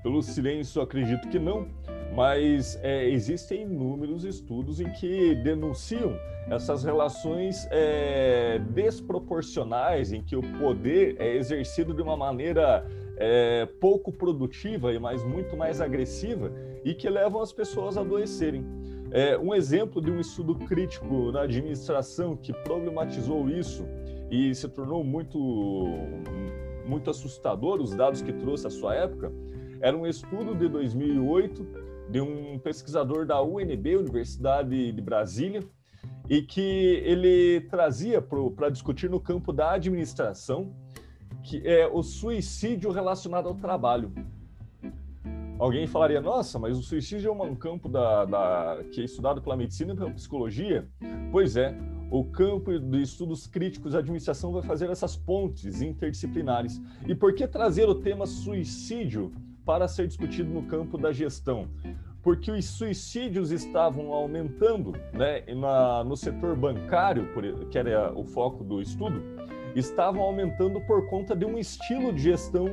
Pelo 0.00 0.22
silêncio, 0.22 0.80
acredito 0.80 1.28
que 1.28 1.40
não, 1.40 1.66
mas 2.14 2.78
é, 2.82 3.08
existem 3.08 3.62
inúmeros 3.62 4.24
estudos 4.24 4.80
em 4.80 4.90
que 4.92 5.34
denunciam 5.34 6.16
essas 6.48 6.84
relações 6.84 7.66
é, 7.70 8.60
desproporcionais, 8.70 10.12
em 10.12 10.22
que 10.22 10.36
o 10.36 10.42
poder 10.58 11.16
é 11.18 11.36
exercido 11.36 11.92
de 11.92 12.02
uma 12.02 12.16
maneira 12.16 12.86
é, 13.16 13.66
pouco 13.80 14.12
produtiva 14.12 14.92
e 14.92 14.98
mais 14.98 15.24
muito 15.24 15.56
mais 15.56 15.80
agressiva 15.80 16.52
e 16.84 16.94
que 16.94 17.08
levam 17.08 17.40
as 17.40 17.52
pessoas 17.52 17.96
a 17.96 18.00
adoecerem. 18.00 18.64
É, 19.10 19.36
um 19.38 19.54
exemplo 19.54 20.00
de 20.00 20.10
um 20.10 20.18
estudo 20.18 20.54
crítico 20.54 21.30
na 21.32 21.42
administração 21.42 22.36
que 22.36 22.52
problematizou 22.52 23.48
isso 23.48 23.86
e 24.30 24.54
se 24.54 24.68
tornou 24.68 25.04
muito 25.04 25.38
muito 26.86 27.10
assustador 27.10 27.80
os 27.80 27.94
dados 27.94 28.22
que 28.22 28.32
trouxe 28.32 28.66
à 28.66 28.70
sua 28.70 28.94
época 28.94 29.30
era 29.82 29.96
um 29.96 30.06
estudo 30.06 30.54
de 30.54 30.68
2008 30.68 31.82
de 32.08 32.20
um 32.20 32.58
pesquisador 32.58 33.26
da 33.26 33.42
UNB, 33.42 33.96
Universidade 33.96 34.92
de 34.92 35.02
Brasília, 35.02 35.60
e 36.28 36.40
que 36.40 36.60
ele 37.04 37.62
trazia 37.62 38.22
para 38.22 38.70
discutir 38.70 39.10
no 39.10 39.18
campo 39.18 39.52
da 39.52 39.72
administração 39.72 40.72
que 41.42 41.66
é 41.66 41.86
o 41.86 42.02
suicídio 42.02 42.90
relacionado 42.90 43.48
ao 43.48 43.54
trabalho. 43.54 44.12
Alguém 45.58 45.86
falaria, 45.86 46.20
nossa, 46.20 46.58
mas 46.58 46.76
o 46.76 46.82
suicídio 46.82 47.28
é 47.28 47.32
um 47.32 47.54
campo 47.54 47.88
da, 47.88 48.24
da, 48.24 48.84
que 48.90 49.00
é 49.00 49.04
estudado 49.04 49.40
pela 49.40 49.56
medicina 49.56 49.92
e 49.92 49.96
pela 49.96 50.10
psicologia? 50.10 50.88
Pois 51.30 51.56
é, 51.56 51.72
o 52.10 52.24
campo 52.24 52.78
de 52.78 53.00
estudos 53.00 53.46
críticos 53.46 53.92
da 53.92 54.00
administração 54.00 54.52
vai 54.52 54.62
fazer 54.62 54.90
essas 54.90 55.16
pontes 55.16 55.80
interdisciplinares. 55.80 56.82
E 57.06 57.14
por 57.14 57.34
que 57.34 57.46
trazer 57.46 57.88
o 57.88 57.94
tema 57.94 58.26
suicídio 58.26 59.32
para 59.64 59.86
ser 59.86 60.08
discutido 60.08 60.52
no 60.52 60.64
campo 60.64 60.98
da 60.98 61.12
gestão? 61.12 61.68
Porque 62.22 62.50
os 62.50 62.64
suicídios 62.66 63.50
estavam 63.50 64.12
aumentando 64.12 64.92
né, 65.12 65.42
na, 65.54 66.04
no 66.04 66.16
setor 66.16 66.56
bancário, 66.56 67.28
que 67.70 67.78
era 67.78 68.12
o 68.12 68.24
foco 68.24 68.62
do 68.62 68.82
estudo, 68.82 69.22
estavam 69.74 70.22
aumentando 70.22 70.80
por 70.80 71.06
conta 71.08 71.34
de 71.34 71.44
um 71.44 71.58
estilo 71.58 72.12
de 72.12 72.22
gestão 72.22 72.66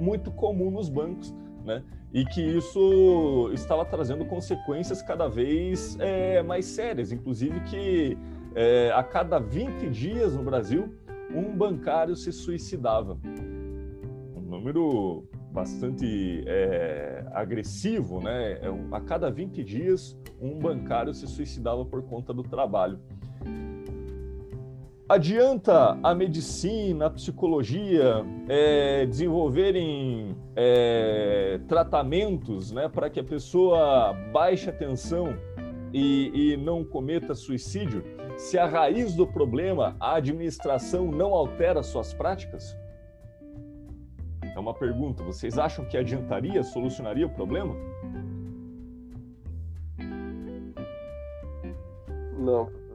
muito 0.00 0.30
comum 0.30 0.70
nos 0.70 0.88
bancos, 0.88 1.34
né? 1.64 1.82
E 2.12 2.24
que 2.24 2.40
isso 2.40 3.50
estava 3.52 3.84
trazendo 3.84 4.24
consequências 4.24 5.02
cada 5.02 5.28
vez 5.28 5.96
é, 6.00 6.42
mais 6.42 6.64
sérias, 6.66 7.12
inclusive 7.12 7.60
que 7.60 8.16
é, 8.54 8.90
a 8.94 9.02
cada 9.02 9.38
20 9.38 9.90
dias 9.90 10.34
no 10.34 10.42
Brasil, 10.42 10.94
um 11.34 11.54
bancário 11.54 12.16
se 12.16 12.32
suicidava. 12.32 13.18
Um 14.34 14.40
número 14.40 15.28
bastante 15.52 16.44
é, 16.46 17.24
agressivo, 17.32 18.20
né? 18.20 18.58
É 18.62 18.68
a 18.92 19.00
cada 19.00 19.30
20 19.30 19.64
dias, 19.64 20.18
um 20.40 20.58
bancário 20.58 21.12
se 21.12 21.26
suicidava 21.26 21.84
por 21.84 22.02
conta 22.02 22.32
do 22.32 22.42
trabalho. 22.42 22.98
Adianta 25.08 25.96
a 26.02 26.14
medicina, 26.16 27.06
a 27.06 27.10
psicologia 27.10 28.24
é, 28.48 29.06
desenvolverem 29.06 30.36
é, 30.56 31.60
tratamentos 31.68 32.72
né, 32.72 32.88
para 32.88 33.08
que 33.08 33.20
a 33.20 33.24
pessoa 33.24 34.12
baixe 34.32 34.68
a 34.68 34.72
tensão 34.72 35.28
e, 35.92 36.54
e 36.54 36.56
não 36.56 36.84
cometa 36.84 37.36
suicídio 37.36 38.02
se 38.36 38.58
a 38.58 38.66
raiz 38.66 39.14
do 39.14 39.24
problema, 39.28 39.96
a 40.00 40.16
administração, 40.16 41.08
não 41.12 41.34
altera 41.34 41.84
suas 41.84 42.12
práticas? 42.12 42.76
É 44.42 44.58
uma 44.58 44.74
pergunta. 44.74 45.22
Vocês 45.22 45.56
acham 45.56 45.84
que 45.84 45.96
adiantaria, 45.96 46.64
solucionaria 46.64 47.26
o 47.26 47.30
problema? 47.30 47.76
Não. 52.36 52.85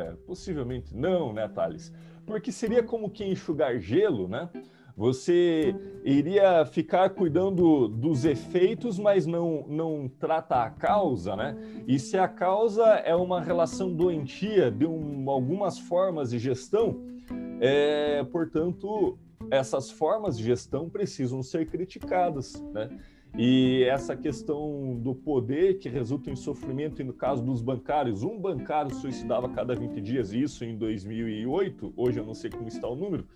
É, 0.00 0.14
possivelmente 0.26 0.96
não, 0.96 1.30
né, 1.32 1.46
Thales? 1.46 1.92
Porque 2.24 2.50
seria 2.50 2.82
como 2.82 3.10
que 3.10 3.22
enxugar 3.22 3.78
gelo, 3.78 4.26
né? 4.26 4.48
Você 4.96 5.74
iria 6.04 6.64
ficar 6.64 7.10
cuidando 7.10 7.86
dos 7.88 8.24
efeitos, 8.24 8.98
mas 8.98 9.26
não, 9.26 9.64
não 9.68 10.08
trata 10.08 10.62
a 10.62 10.70
causa, 10.70 11.36
né? 11.36 11.56
E 11.86 11.98
se 11.98 12.16
a 12.16 12.26
causa 12.26 12.84
é 12.84 13.14
uma 13.14 13.40
relação 13.40 13.92
doentia 13.94 14.70
de 14.70 14.86
um, 14.86 15.28
algumas 15.28 15.78
formas 15.78 16.30
de 16.30 16.38
gestão, 16.38 17.00
é, 17.60 18.24
portanto, 18.24 19.18
essas 19.50 19.90
formas 19.90 20.38
de 20.38 20.44
gestão 20.44 20.88
precisam 20.88 21.42
ser 21.42 21.66
criticadas, 21.66 22.62
né? 22.72 22.88
E 23.38 23.84
essa 23.84 24.16
questão 24.16 24.98
do 24.98 25.14
poder 25.14 25.78
que 25.78 25.88
resulta 25.88 26.30
em 26.30 26.36
sofrimento, 26.36 27.00
e 27.00 27.04
no 27.04 27.12
caso 27.12 27.42
dos 27.42 27.62
bancários, 27.62 28.22
um 28.22 28.38
bancário 28.38 28.94
suicidava 28.94 29.46
a 29.46 29.50
cada 29.50 29.74
20 29.74 30.00
dias, 30.00 30.32
isso 30.32 30.64
em 30.64 30.76
2008, 30.76 31.94
hoje 31.96 32.18
eu 32.18 32.26
não 32.26 32.34
sei 32.34 32.50
como 32.50 32.68
está 32.68 32.88
o 32.88 32.96
número, 32.96 33.26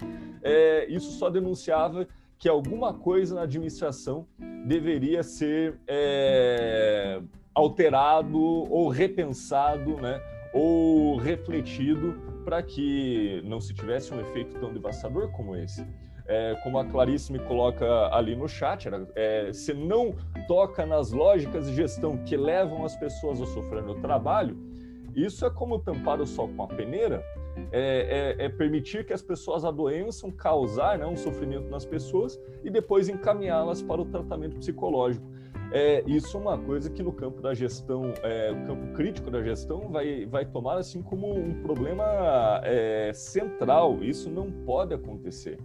é, 0.43 0.87
isso 0.93 1.13
só 1.13 1.31
denunciava 1.31 2.09
que 2.37 2.49
alguma 2.49 2.93
coisa 2.93 3.37
na 3.37 3.43
administração 3.43 4.27
deveria 4.67 5.23
ser 5.23 5.79
é, 5.87 7.23
alterado 7.55 8.39
ou 8.39 8.89
repensado, 8.89 9.97
né, 9.97 10.21
ou 10.53 11.17
refletido 11.17 12.21
para 12.45 12.63
que 12.63 13.41
não 13.45 13.61
se 13.61 13.73
tivesse 13.73 14.13
um 14.13 14.21
efeito 14.21 14.59
tão 14.59 14.73
devastador 14.73 15.31
como 15.31 15.57
esse 15.57 15.87
é, 16.27 16.57
como 16.63 16.79
a 16.79 16.85
Clarice 16.85 17.33
me 17.33 17.39
coloca 17.39 17.87
ali 18.15 18.35
no 18.35 18.49
chat, 18.49 18.87
era, 18.87 19.07
é, 19.15 19.53
se 19.53 19.75
não 19.75 20.15
toca 20.49 20.87
nas 20.87 21.13
lógicas 21.13 21.67
de 21.67 21.75
gestão 21.75 22.17
que 22.19 22.37
levam 22.37 22.85
as 22.85 22.97
pessoas 22.97 23.41
a 23.41 23.47
sofrer 23.47 23.83
no 23.83 23.97
trabalho, 23.97 24.57
isso 25.15 25.45
é 25.47 25.51
como 25.51 25.79
tampar 25.79 26.21
o 26.21 26.27
sol 26.27 26.49
com 26.57 26.65
a 26.65 26.67
peneira, 26.67 27.23
é, 27.71 28.35
é, 28.39 28.45
é, 28.47 28.49
permitir 28.49 29.07
que 29.07 29.13
as 29.13 29.23
pessoas 29.23 29.65
adoeçam, 29.65 30.31
causar 30.31 30.99
né, 30.99 31.07
um 31.07 31.17
sofrimento 31.17 31.69
nas 31.71 31.85
pessoas 31.85 32.41
e 32.65 32.71
depois 32.71 33.09
encaminhá-las 33.09 33.81
para 33.81 34.01
o 34.01 34.05
tratamento 34.05 34.57
psicológico. 34.57 35.25
É, 35.73 36.05
isso 36.07 36.37
é 36.37 36.41
uma 36.41 36.59
coisa 36.59 36.91
que 36.91 37.03
no 37.03 37.13
campo 37.13 37.41
da 37.41 37.55
gestão, 37.55 38.13
é, 38.23 38.53
o 38.53 38.67
campo 38.67 38.93
crítico 38.93 39.31
da 39.31 39.43
gestão 39.43 39.89
vai, 39.89 40.25
vai 40.27 40.45
tomar 40.45 40.79
assim 40.79 41.03
como 41.03 41.33
um 41.33 41.63
problema 41.63 42.61
é, 42.63 43.13
central. 43.13 44.03
Isso 44.03 44.31
não 44.31 44.51
pode 44.51 44.95
acontecer 44.95 45.59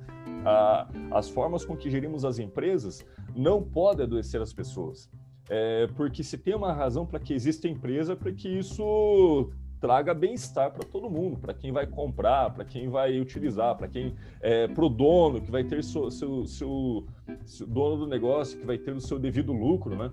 as 1.11 1.29
formas 1.29 1.65
com 1.65 1.75
que 1.75 1.89
gerimos 1.89 2.25
as 2.25 2.39
empresas 2.39 3.05
não 3.35 3.61
podem 3.61 4.05
adoecer 4.05 4.41
as 4.41 4.53
pessoas. 4.53 5.09
É, 5.49 5.87
porque 5.95 6.23
se 6.23 6.37
tem 6.37 6.53
uma 6.53 6.71
razão 6.71 7.05
para 7.05 7.19
que 7.19 7.33
exista 7.33 7.67
empresa, 7.67 8.15
para 8.15 8.31
que 8.31 8.47
isso 8.47 9.49
traga 9.79 10.13
bem-estar 10.13 10.71
para 10.71 10.85
todo 10.85 11.09
mundo, 11.09 11.37
para 11.37 11.53
quem 11.53 11.71
vai 11.71 11.87
comprar, 11.87 12.53
para 12.53 12.65
quem 12.65 12.89
vai 12.89 13.19
utilizar, 13.19 13.75
para 13.75 13.87
quem 13.87 14.13
é, 14.41 14.69
o 14.77 14.89
dono 14.89 15.41
que 15.41 15.49
vai 15.49 15.63
ter 15.63 15.83
seu, 15.83 16.11
seu, 16.11 16.45
seu, 16.45 17.05
seu, 17.45 17.65
dono 17.65 17.97
do 17.97 18.07
negócio 18.07 18.59
que 18.59 18.65
vai 18.65 18.77
ter 18.77 18.93
o 18.93 19.01
seu 19.01 19.17
devido 19.17 19.53
lucro, 19.53 19.95
né? 19.95 20.11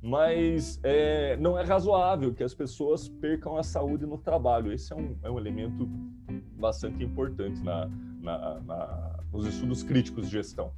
mas 0.00 0.78
é, 0.84 1.36
não 1.38 1.58
é 1.58 1.64
razoável 1.64 2.32
que 2.32 2.44
as 2.44 2.54
pessoas 2.54 3.08
percam 3.08 3.56
a 3.56 3.62
saúde 3.62 4.06
no 4.06 4.16
trabalho. 4.16 4.72
Esse 4.72 4.92
é 4.92 4.96
um, 4.96 5.16
é 5.22 5.30
um 5.30 5.38
elemento 5.38 5.86
bastante 6.56 7.02
importante 7.02 7.60
na, 7.62 7.90
na, 8.20 8.60
na, 8.60 9.17
nos 9.32 9.46
estudos 9.46 9.82
críticos 9.82 10.26
de 10.26 10.32
gestão. 10.32 10.72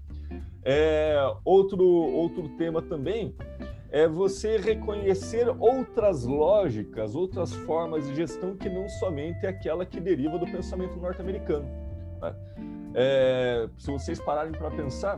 É, 0.63 1.17
outro, 1.45 1.85
outro 1.85 2.49
tema 2.51 2.83
também 2.83 3.35
é 3.91 4.07
você 4.07 4.57
reconhecer 4.57 5.49
outras 5.59 6.25
lógicas, 6.25 7.15
outras 7.15 7.53
formas 7.53 8.07
de 8.07 8.15
gestão 8.15 8.57
que 8.57 8.69
não 8.69 8.89
somente 8.89 9.47
aquela 9.47 9.85
que 9.85 9.99
deriva 10.01 10.39
do 10.39 10.47
pensamento 10.47 10.97
norte-americano. 10.97 11.67
Né? 12.21 12.35
É, 12.95 13.69
se 13.79 13.91
vocês 13.91 14.21
pararem 14.21 14.53
para 14.53 14.71
pensar, 14.71 15.17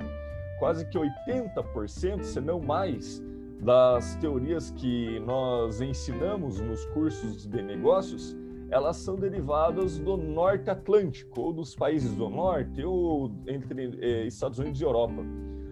quase 0.59 0.87
que 0.87 0.99
80%, 0.99 2.23
se 2.23 2.41
não 2.41 2.61
mais, 2.61 3.23
das 3.61 4.17
teorias 4.17 4.71
que 4.71 5.21
nós 5.21 5.81
ensinamos 5.81 6.59
nos 6.61 6.85
cursos 6.87 7.47
de 7.47 7.62
negócios, 7.62 8.37
elas 8.73 8.97
são 8.97 9.17
derivadas 9.17 9.99
do 9.99 10.17
Norte 10.17 10.71
Atlântico, 10.71 11.43
ou 11.43 11.52
dos 11.52 11.76
países 11.76 12.14
do 12.14 12.31
Norte, 12.31 12.83
ou 12.83 13.31
entre 13.47 13.99
eh, 14.00 14.26
Estados 14.26 14.59
Unidos 14.59 14.81
e 14.81 14.85
Europa. 14.85 15.23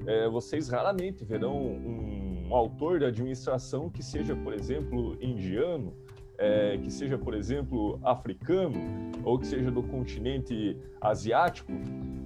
Eh, 0.06 0.28
vocês 0.28 0.68
raramente 0.68 1.24
verão 1.24 1.56
um, 1.56 2.48
um, 2.50 2.54
autor 2.54 2.98
de 2.98 3.06
administração 3.06 3.88
que 3.88 4.02
seja, 4.02 4.36
por 4.36 4.52
exemplo, 4.52 5.16
indiano, 5.18 5.94
eh, 6.36 6.78
que 6.82 6.90
seja, 6.90 7.16
por 7.16 7.32
exemplo, 7.32 7.98
africano, 8.04 8.78
ou 9.24 9.38
que 9.38 9.46
seja 9.46 9.70
do 9.70 9.82
continente 9.82 10.76
asiático. 11.00 11.72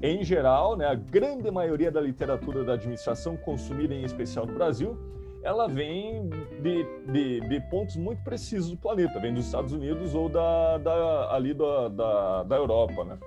Em 0.03 0.25
geral, 0.25 0.77
né, 0.77 0.87
a 0.87 0.95
grande 0.97 1.49
maioria 1.53 1.93
da 1.93 2.01
literatura 2.01 2.65
da 2.65 2.73
administração 2.73 3.37
consumida 3.37 3.95
em 3.95 4.03
especial 4.03 4.45
no 4.45 4.55
Brasil 4.55 4.99
ela 5.45 5.69
vem 5.69 6.31
de, 6.63 6.85
de, 7.13 7.41
de, 7.41 7.61
pontos 7.69 7.97
muito 7.97 8.25
precisos 8.25 8.71
do 8.71 8.77
planeta, 8.79 9.21
vem 9.21 9.35
dos 9.35 9.45
Estados 9.45 9.73
Unidos 9.73 10.15
ou 10.15 10.29
da, 10.29 10.79
da 10.79 11.35
ali 11.35 11.53
da, 11.53 11.89
da, 11.89 12.43
da, 12.45 12.57
Europa, 12.57 13.05
né? 13.05 13.19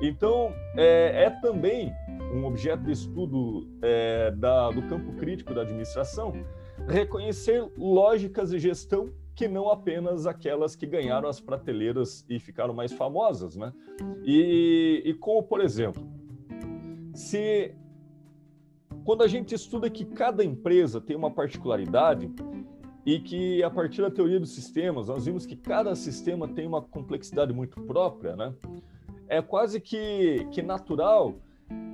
Então, 0.00 0.52
é, 0.76 1.24
é, 1.24 1.30
também 1.42 1.92
um 2.32 2.46
objeto 2.46 2.84
de 2.84 2.92
estudo 2.92 3.68
é, 3.82 4.30
da, 4.30 4.70
do 4.70 4.82
campo 4.82 5.12
crítico 5.16 5.52
da 5.52 5.62
administração 5.62 6.32
reconhecer 6.88 7.70
lógicas 7.76 8.50
de 8.50 8.58
gestão 8.58 9.12
que 9.34 9.46
não 9.46 9.70
apenas 9.70 10.26
aquelas 10.26 10.74
que 10.74 10.86
ganharam 10.86 11.28
as 11.28 11.38
prateleiras 11.38 12.24
e 12.28 12.38
ficaram 12.38 12.72
mais 12.72 12.92
famosas, 12.92 13.56
né? 13.56 13.72
E, 14.24 15.02
e 15.04 15.14
como, 15.14 15.42
por 15.42 15.60
exemplo, 15.60 16.04
se 17.14 17.74
quando 19.08 19.22
a 19.22 19.26
gente 19.26 19.54
estuda 19.54 19.88
que 19.88 20.04
cada 20.04 20.44
empresa 20.44 21.00
tem 21.00 21.16
uma 21.16 21.30
particularidade 21.30 22.30
e 23.06 23.18
que 23.18 23.62
a 23.62 23.70
partir 23.70 24.02
da 24.02 24.10
teoria 24.10 24.38
dos 24.38 24.54
sistemas 24.54 25.08
nós 25.08 25.24
vimos 25.24 25.46
que 25.46 25.56
cada 25.56 25.94
sistema 25.94 26.46
tem 26.46 26.66
uma 26.66 26.82
complexidade 26.82 27.50
muito 27.50 27.80
própria, 27.84 28.36
né? 28.36 28.52
É 29.26 29.40
quase 29.40 29.80
que, 29.80 30.46
que 30.50 30.60
natural, 30.60 31.36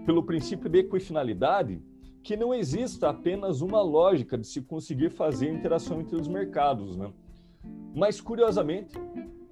pelo 0.05 0.25
princípio 0.25 0.69
de 0.69 0.81
equifinalidade, 0.81 1.81
que 2.21 2.37
não 2.37 2.53
exista 2.53 3.11
apenas 3.11 3.61
uma 3.61 3.81
lógica 3.81 4.37
de 4.37 4.49
se 4.49 4.61
conseguir 4.61 5.11
fazer 5.11 5.49
interação 5.53 6.01
entre 6.01 6.17
os 6.17 6.27
mercados, 6.27 6.97
né? 6.97 7.13
Mas 7.95 8.21
curiosamente, 8.21 8.99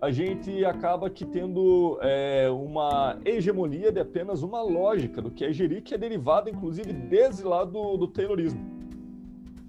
a 0.02 0.10
gente 0.10 0.64
acaba 0.64 1.08
que 1.08 1.24
tendo 1.24 1.96
é, 2.02 2.50
uma 2.50 3.20
hegemonia 3.24 3.92
de 3.92 4.00
apenas 4.00 4.42
uma 4.42 4.60
lógica 4.60 5.22
do 5.22 5.30
que 5.30 5.44
é 5.44 5.52
gerir, 5.52 5.80
que 5.80 5.94
é 5.94 5.98
derivada, 5.98 6.50
inclusive, 6.50 6.92
desde 6.92 7.44
lá 7.44 7.64
do, 7.64 7.96
do 7.96 8.08
Taylorismo. 8.08 8.60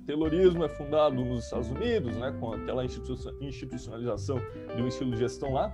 O 0.01 0.05
Taylorismo 0.07 0.63
é 0.63 0.69
fundado 0.69 1.23
nos 1.23 1.43
Estados 1.43 1.69
Unidos, 1.69 2.17
né, 2.17 2.35
com 2.39 2.51
aquela 2.51 2.83
institucionalização 2.83 4.41
de 4.75 4.81
um 4.81 4.87
estilo 4.87 5.11
de 5.11 5.17
gestão 5.17 5.53
lá, 5.53 5.71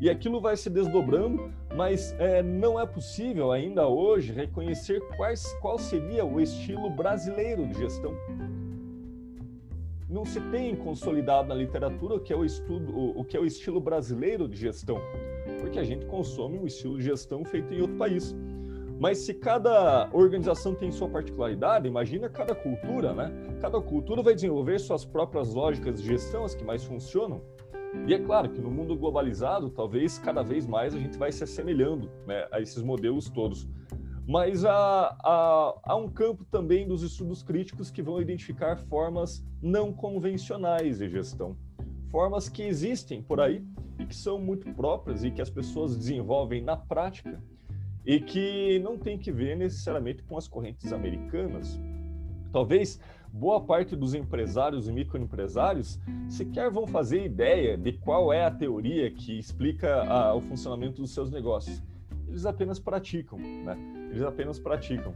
e 0.00 0.08
aquilo 0.08 0.40
vai 0.40 0.56
se 0.56 0.70
desdobrando, 0.70 1.52
mas 1.76 2.14
é, 2.18 2.42
não 2.42 2.80
é 2.80 2.86
possível 2.86 3.52
ainda 3.52 3.86
hoje 3.88 4.32
reconhecer 4.32 5.00
quais, 5.18 5.52
qual 5.60 5.78
seria 5.78 6.24
o 6.24 6.40
estilo 6.40 6.88
brasileiro 6.88 7.66
de 7.66 7.74
gestão 7.74 8.16
não 10.08 10.24
se 10.24 10.40
tem 10.50 10.74
consolidado 10.74 11.48
na 11.48 11.54
literatura 11.54 12.14
o 12.14 12.20
que 12.20 12.32
é 12.32 12.36
o 12.36 12.44
estudo, 12.44 12.96
o, 12.96 13.24
que 13.24 13.36
é 13.36 13.40
o 13.40 13.44
estilo 13.44 13.80
brasileiro 13.80 14.48
de 14.48 14.56
gestão, 14.56 15.00
porque 15.60 15.78
a 15.78 15.84
gente 15.84 16.06
consome 16.06 16.58
um 16.58 16.66
estilo 16.66 16.96
de 16.96 17.04
gestão 17.04 17.44
feito 17.44 17.72
em 17.74 17.82
outro 17.82 17.96
país. 17.96 18.34
Mas 18.98 19.18
se 19.18 19.32
cada 19.32 20.08
organização 20.12 20.74
tem 20.74 20.90
sua 20.90 21.08
particularidade, 21.08 21.86
imagina 21.86 22.28
cada 22.28 22.52
cultura, 22.52 23.12
né? 23.12 23.32
Cada 23.60 23.80
cultura 23.80 24.22
vai 24.22 24.34
desenvolver 24.34 24.78
suas 24.80 25.04
próprias 25.04 25.54
lógicas 25.54 26.02
de 26.02 26.08
gestão, 26.08 26.44
as 26.44 26.54
que 26.54 26.64
mais 26.64 26.82
funcionam. 26.84 27.40
E 28.06 28.12
é 28.12 28.18
claro 28.18 28.48
que 28.50 28.60
no 28.60 28.70
mundo 28.70 28.96
globalizado, 28.96 29.70
talvez 29.70 30.18
cada 30.18 30.42
vez 30.42 30.66
mais 30.66 30.94
a 30.94 30.98
gente 30.98 31.16
vai 31.16 31.30
se 31.30 31.44
assemelhando 31.44 32.10
né, 32.26 32.46
a 32.50 32.60
esses 32.60 32.82
modelos 32.82 33.30
todos. 33.30 33.68
Mas 34.28 34.62
há, 34.62 35.16
há, 35.24 35.74
há, 35.84 35.96
um 35.96 36.06
campo 36.06 36.44
também 36.44 36.86
dos 36.86 37.02
estudos 37.02 37.42
críticos 37.42 37.90
que 37.90 38.02
vão 38.02 38.20
identificar 38.20 38.76
formas 38.76 39.42
não 39.62 39.90
convencionais 39.90 40.98
de 40.98 41.08
gestão. 41.08 41.56
Formas 42.10 42.46
que 42.46 42.62
existem 42.62 43.22
por 43.22 43.40
aí 43.40 43.64
e 43.98 44.04
que 44.04 44.14
são 44.14 44.38
muito 44.38 44.70
próprias 44.74 45.24
e 45.24 45.30
que 45.30 45.40
as 45.40 45.48
pessoas 45.48 45.96
desenvolvem 45.96 46.60
na 46.60 46.76
prática 46.76 47.42
e 48.04 48.20
que 48.20 48.78
não 48.80 48.98
tem 48.98 49.16
que 49.16 49.32
ver 49.32 49.56
necessariamente 49.56 50.22
com 50.24 50.36
as 50.36 50.46
correntes 50.46 50.92
americanas. 50.92 51.80
Talvez 52.52 53.00
boa 53.32 53.62
parte 53.62 53.96
dos 53.96 54.12
empresários 54.12 54.88
e 54.88 54.92
microempresários 54.92 55.98
sequer 56.28 56.70
vão 56.70 56.86
fazer 56.86 57.24
ideia 57.24 57.78
de 57.78 57.92
qual 57.92 58.30
é 58.30 58.44
a 58.44 58.50
teoria 58.50 59.10
que 59.10 59.38
explica 59.38 60.02
a, 60.02 60.34
o 60.34 60.42
funcionamento 60.42 61.00
dos 61.00 61.14
seus 61.14 61.30
negócios. 61.30 61.82
Eles 62.26 62.44
apenas 62.44 62.78
praticam, 62.78 63.38
né? 63.38 63.97
Eles 64.10 64.22
apenas 64.22 64.58
praticam. 64.58 65.14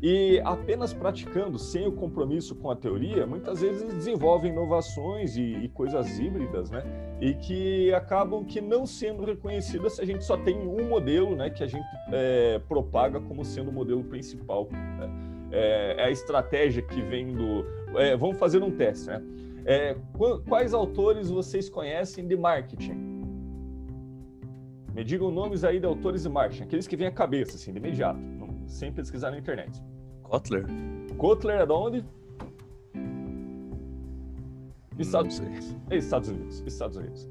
E 0.00 0.40
apenas 0.44 0.92
praticando, 0.92 1.58
sem 1.58 1.86
o 1.86 1.92
compromisso 1.92 2.54
com 2.54 2.70
a 2.70 2.76
teoria, 2.76 3.26
muitas 3.26 3.60
vezes 3.60 3.82
desenvolvem 3.92 4.52
inovações 4.52 5.36
e, 5.36 5.42
e, 5.42 5.68
coisas 5.68 6.18
híbridas, 6.18 6.70
né? 6.70 6.84
E 7.20 7.34
que 7.34 7.92
acabam 7.92 8.44
que 8.44 8.60
não 8.60 8.86
sendo 8.86 9.24
reconhecidas 9.24 9.94
se 9.94 10.02
a 10.02 10.04
gente 10.04 10.24
só 10.24 10.36
tem 10.36 10.56
um 10.56 10.88
modelo, 10.88 11.34
né? 11.34 11.50
Que 11.50 11.64
a 11.64 11.66
gente 11.66 11.84
é, 12.12 12.60
propaga 12.68 13.20
como 13.20 13.44
sendo 13.44 13.70
o 13.70 13.72
modelo 13.72 14.04
principal. 14.04 14.68
Né? 14.70 15.10
É, 15.50 15.96
é, 15.98 16.04
a 16.04 16.10
estratégia 16.10 16.82
que 16.82 17.00
vem 17.02 17.32
do... 17.32 17.64
É, 17.96 18.16
vamos 18.16 18.38
fazer 18.38 18.62
um 18.62 18.70
teste, 18.70 19.08
né? 19.08 19.22
É, 19.64 19.96
quais 20.48 20.74
autores 20.74 21.30
vocês 21.30 21.68
conhecem 21.68 22.26
de 22.26 22.36
marketing? 22.36 23.11
Me 24.94 25.02
digam 25.02 25.30
nomes 25.30 25.64
aí 25.64 25.80
de 25.80 25.86
autores 25.86 26.22
de 26.22 26.28
marketing, 26.28 26.64
aqueles 26.64 26.86
que 26.86 26.96
vêm 26.96 27.06
à 27.06 27.12
cabeça, 27.12 27.56
assim, 27.56 27.72
de 27.72 27.78
imediato, 27.78 28.20
sem 28.66 28.92
pesquisar 28.92 29.30
na 29.30 29.38
internet. 29.38 29.82
Kotler? 30.22 30.66
Kotler 31.16 31.60
é 31.60 31.66
de 31.66 31.72
onde? 31.72 32.04
Estados 34.98 35.38
Unidos. 35.38 35.76
Estados 35.90 36.28
Unidos. 36.28 36.62
Estados 36.66 36.96
Unidos. 36.96 37.28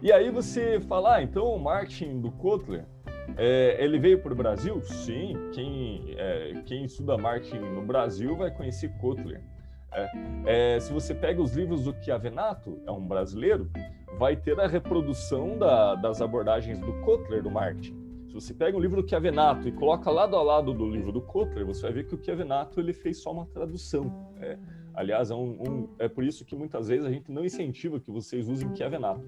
E 0.00 0.12
aí 0.12 0.30
você 0.30 0.80
fala, 0.80 1.16
ah, 1.16 1.22
então 1.22 1.44
o 1.44 1.58
marketing 1.58 2.20
do 2.20 2.30
Kotler, 2.30 2.84
é, 3.36 3.82
ele 3.82 3.98
veio 3.98 4.20
para 4.20 4.32
o 4.32 4.36
Brasil? 4.36 4.80
Sim, 4.82 5.36
quem, 5.52 6.14
é, 6.16 6.62
quem 6.66 6.84
estuda 6.84 7.16
marketing 7.18 7.60
no 7.60 7.82
Brasil 7.82 8.36
vai 8.36 8.50
conhecer 8.50 8.90
Kotler. 8.98 9.42
É, 9.94 10.76
é, 10.76 10.80
se 10.80 10.92
você 10.92 11.14
pega 11.14 11.40
os 11.42 11.54
livros 11.54 11.84
do 11.84 11.94
Chiavenato, 12.02 12.80
é 12.86 12.90
um 12.90 13.06
brasileiro, 13.06 13.70
vai 14.18 14.36
ter 14.36 14.58
a 14.58 14.66
reprodução 14.66 15.58
da, 15.58 15.94
das 15.94 16.22
abordagens 16.22 16.78
do 16.78 16.92
Kotler 17.02 17.42
do 17.42 17.50
marketing. 17.50 18.00
Se 18.28 18.34
você 18.34 18.54
pega 18.54 18.76
um 18.76 18.80
livro 18.80 19.02
do 19.02 19.08
Chiavenato 19.08 19.68
e 19.68 19.72
coloca 19.72 20.10
lado 20.10 20.36
a 20.36 20.42
lado 20.42 20.72
do 20.72 20.88
livro 20.88 21.12
do 21.12 21.20
Kotler, 21.20 21.66
você 21.66 21.82
vai 21.82 21.92
ver 21.92 22.06
que 22.06 22.14
o 22.14 22.24
Chiavenato 22.24 22.80
ele 22.80 22.94
fez 22.94 23.18
só 23.18 23.30
uma 23.30 23.44
tradução. 23.44 24.10
É, 24.40 24.58
aliás, 24.94 25.30
é, 25.30 25.34
um, 25.34 25.60
um, 25.60 25.88
é 25.98 26.08
por 26.08 26.24
isso 26.24 26.42
que 26.44 26.56
muitas 26.56 26.88
vezes 26.88 27.04
a 27.04 27.10
gente 27.10 27.30
não 27.30 27.44
incentiva 27.44 28.00
que 28.00 28.10
vocês 28.10 28.48
usem 28.48 28.74
Chiavenato, 28.74 29.22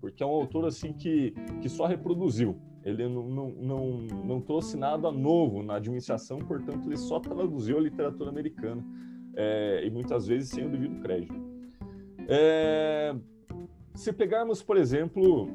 porque 0.00 0.22
é 0.22 0.26
um 0.26 0.30
autor 0.30 0.64
assim 0.64 0.94
que, 0.94 1.32
que 1.60 1.68
só 1.68 1.84
reproduziu. 1.84 2.56
Ele 2.82 3.06
não, 3.06 3.28
não, 3.28 3.48
não, 3.50 3.90
não 4.24 4.40
trouxe 4.40 4.78
nada 4.78 5.10
novo 5.10 5.62
na 5.62 5.74
administração, 5.74 6.38
portanto, 6.38 6.88
ele 6.88 6.96
só 6.96 7.20
traduziu 7.20 7.76
a 7.76 7.80
literatura 7.80 8.30
americana 8.30 8.82
é, 9.36 9.82
e 9.84 9.90
muitas 9.90 10.26
vezes 10.26 10.48
sem 10.48 10.66
o 10.66 10.70
devido 10.70 11.00
crédito. 11.02 11.34
É, 12.26 13.14
se 13.94 14.12
pegarmos, 14.12 14.62
por 14.62 14.76
exemplo, 14.76 15.48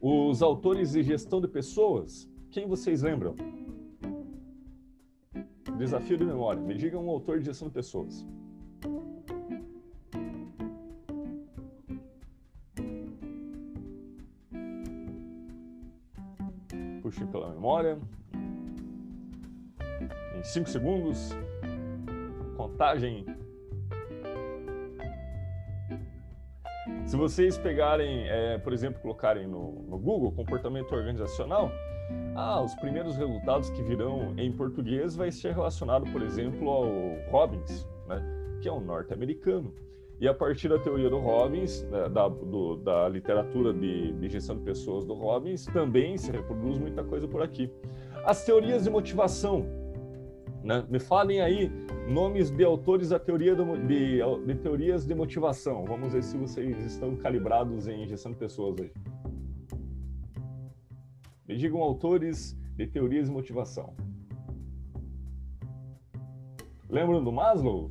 os 0.00 0.42
autores 0.42 0.92
de 0.92 1.02
gestão 1.02 1.40
de 1.40 1.48
pessoas, 1.48 2.28
quem 2.50 2.66
vocês 2.66 3.02
lembram? 3.02 3.34
Desafio 5.78 6.18
de 6.18 6.24
memória. 6.24 6.60
Me 6.60 6.74
diga 6.74 6.98
um 6.98 7.08
autor 7.08 7.38
de 7.38 7.46
gestão 7.46 7.68
de 7.68 7.74
pessoas. 7.74 8.26
Puxe 17.00 17.24
pela 17.26 17.50
memória. 17.50 17.98
Em 20.38 20.44
5 20.44 20.68
segundos. 20.68 21.30
Contagem 22.60 23.24
vocês 27.16 27.56
pegarem, 27.56 28.28
é, 28.28 28.58
por 28.58 28.74
exemplo, 28.74 29.00
colocarem 29.00 29.46
no, 29.46 29.82
no 29.88 29.98
Google 29.98 30.30
comportamento 30.32 30.94
organizacional, 30.94 31.70
ah, 32.34 32.60
os 32.60 32.74
primeiros 32.74 33.16
resultados 33.16 33.70
que 33.70 33.82
virão 33.82 34.34
em 34.36 34.52
português 34.52 35.16
vai 35.16 35.32
ser 35.32 35.54
relacionado, 35.54 36.04
por 36.12 36.20
exemplo, 36.20 36.68
ao 36.68 36.84
Robbins, 37.30 37.88
né, 38.06 38.22
que 38.60 38.68
é 38.68 38.72
um 38.72 38.80
norte-americano. 38.80 39.74
E 40.20 40.28
a 40.28 40.34
partir 40.34 40.68
da 40.68 40.78
teoria 40.78 41.08
do 41.08 41.18
Robbins, 41.18 41.82
né, 41.84 42.10
da, 42.10 42.28
do, 42.28 42.76
da 42.76 43.08
literatura 43.08 43.72
de, 43.72 44.12
de, 44.12 44.28
gestão 44.28 44.56
de 44.58 44.64
pessoas 44.64 45.06
do 45.06 45.14
Robbins, 45.14 45.64
também 45.64 46.18
se 46.18 46.30
reproduz 46.30 46.78
muita 46.78 47.02
coisa 47.02 47.26
por 47.26 47.42
aqui. 47.42 47.72
As 48.24 48.44
teorias 48.44 48.84
de 48.84 48.90
motivação. 48.90 49.79
Né? 50.62 50.84
Me 50.88 50.98
falem 50.98 51.40
aí 51.40 51.70
nomes 52.06 52.50
de 52.50 52.64
autores 52.64 53.08
da 53.10 53.18
teoria 53.18 53.54
do, 53.54 53.76
de, 53.86 54.20
de 54.46 54.54
teorias 54.56 55.06
de 55.06 55.14
motivação. 55.14 55.84
Vamos 55.84 56.12
ver 56.12 56.22
se 56.22 56.36
vocês 56.36 56.84
estão 56.84 57.16
calibrados 57.16 57.86
em 57.86 58.06
gestão 58.06 58.32
de 58.32 58.38
pessoas 58.38 58.80
aí. 58.80 58.92
Me 61.48 61.56
digam 61.56 61.80
autores 61.80 62.56
de 62.76 62.86
teorias 62.86 63.26
de 63.26 63.32
motivação. 63.32 63.94
Lembram 66.88 67.22
do 67.22 67.32
Maslow? 67.32 67.90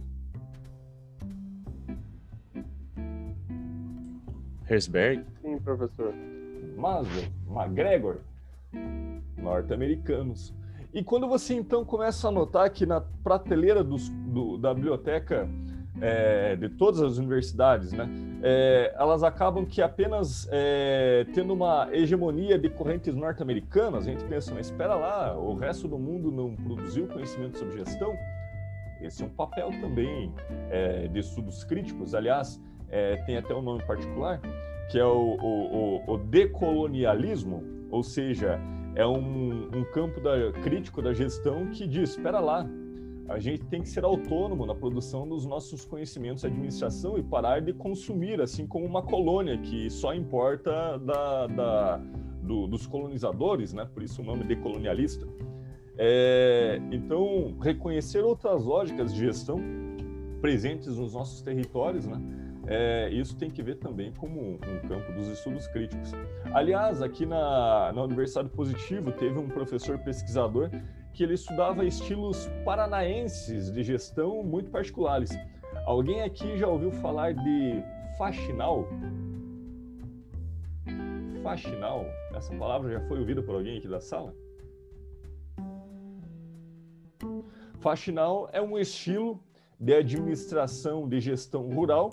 Herzberg? 4.70 5.26
Sim, 5.42 5.58
professor. 5.60 6.14
Maslow, 6.78 7.24
McGregor, 7.50 8.20
norte-americanos. 9.38 10.54
E 10.92 11.04
quando 11.04 11.28
você 11.28 11.54
então 11.54 11.86
começa 11.86 12.28
a 12.28 12.32
notar 12.32 12.70
que 12.72 12.86
na 12.86 13.00
prateleira 13.00 13.84
dos, 13.84 14.10
do, 14.10 14.58
da 14.58 14.74
biblioteca 14.74 15.48
é, 16.02 16.56
de 16.56 16.68
todas 16.70 17.00
as 17.02 17.18
universidades, 17.18 17.92
né, 17.92 18.10
é, 18.42 18.96
elas 18.98 19.22
acabam 19.22 19.66
que 19.66 19.82
apenas 19.82 20.48
é, 20.52 21.28
tendo 21.34 21.54
uma 21.54 21.90
hegemonia 21.92 22.58
de 22.58 22.70
correntes 22.70 23.14
norte-americanas, 23.14 24.08
a 24.08 24.12
gente 24.12 24.24
pensa, 24.24 24.54
mas 24.54 24.68
espera 24.68 24.96
lá, 24.96 25.38
o 25.38 25.54
resto 25.56 25.88
do 25.88 26.00
mundo 26.00 26.32
não 26.32 26.56
produziu 26.56 27.08
conhecimento 27.08 27.60
sobre 27.60 27.78
gestão? 27.78 28.16
Esse 29.02 29.24
é 29.24 29.26
um 29.28 29.30
papel 29.30 29.70
também 29.80 30.34
é, 30.72 31.08
de 31.08 31.20
estudos 31.20 31.64
críticos, 31.64 32.16
aliás, 32.16 32.60
é, 32.90 33.18
tem 33.28 33.38
até 33.38 33.54
um 33.54 33.62
nome 33.62 33.84
particular, 33.86 34.42
que 34.90 34.98
é 34.98 35.06
o, 35.06 35.38
o, 35.40 36.14
o 36.14 36.18
decolonialismo, 36.18 37.64
ou 37.92 38.02
seja, 38.02 38.60
é 38.96 39.06
um, 39.06 39.70
um 39.76 39.84
campo 39.94 40.20
da, 40.20 40.52
crítico 40.62 41.02
da 41.02 41.14
gestão 41.14 41.68
que 41.68 41.88
diz, 41.88 42.12
espera 42.12 42.40
lá, 42.40 42.68
a 43.30 43.38
gente 43.38 43.64
tem 43.66 43.82
que 43.82 43.90
ser 43.90 44.04
autônomo 44.04 44.66
na 44.66 44.74
produção 44.74 45.28
dos 45.28 45.46
nossos 45.46 45.86
conhecimentos 45.86 46.42
de 46.42 46.48
administração 46.48 47.18
e 47.18 47.24
parar 47.24 47.62
de 47.62 47.74
consumir, 47.74 48.42
assim 48.42 48.66
como 48.66 48.86
uma 48.86 49.04
colônia 49.04 49.58
que 49.58 49.90
só 49.90 50.14
importa 50.16 50.98
da, 50.98 51.48
da 51.48 52.02
do, 52.42 52.66
dos 52.66 52.88
colonizadores, 52.88 53.72
né? 53.72 53.88
por 53.94 54.02
isso 54.02 54.22
o 54.22 54.26
nome 54.26 54.44
decolonialista. 54.44 55.28
É, 55.96 56.82
então, 56.92 57.56
reconhecer 57.62 58.24
outras 58.24 58.64
lógicas 58.64 59.14
de 59.14 59.20
gestão 59.20 59.60
presentes 60.42 60.98
nos 60.98 61.14
nossos 61.14 61.42
territórios, 61.42 62.08
né? 62.08 62.20
É, 62.72 63.10
isso 63.10 63.36
tem 63.36 63.50
que 63.50 63.64
ver 63.64 63.78
também 63.80 64.14
como 64.14 64.40
um, 64.40 64.58
campo 64.88 65.12
dos 65.14 65.28
estudos 65.28 65.66
críticos. 65.68 66.12
Aliás, 66.54 67.02
aqui 67.02 67.26
na, 67.26 67.92
na 67.92 68.04
Universidade 68.04 68.48
Positivo 68.50 69.12
teve 69.12 69.40
um 69.40 69.50
professor 69.50 69.98
pesquisador 69.98 70.70
que 71.12 71.24
ele 71.24 71.34
estudava 71.34 71.84
estilos 71.84 72.48
paranaenses 72.64 73.72
de 73.72 73.82
gestão 73.82 74.44
muito 74.44 74.70
particulares. 74.70 75.32
Alguém 75.84 76.22
aqui 76.22 76.60
já 76.60 76.68
ouviu 76.68 76.92
falar 76.92 77.34
de 77.34 77.84
faxinal? 78.20 78.88
Faxinal? 81.42 82.06
Essa 82.36 82.56
palavra 82.56 82.92
já 82.92 83.02
foi 83.08 83.18
ouvida 83.18 83.42
por 83.42 83.56
alguém 83.56 83.80
aqui 83.80 83.88
da 83.88 84.00
sala? 84.00 84.32
Faxinal 87.80 88.48
é 88.54 88.62
um 88.62 88.78
estilo 88.78 89.44
de 89.80 89.96
administração 89.96 91.10
de 91.10 91.20
gestão 91.20 91.64
rural 91.74 92.12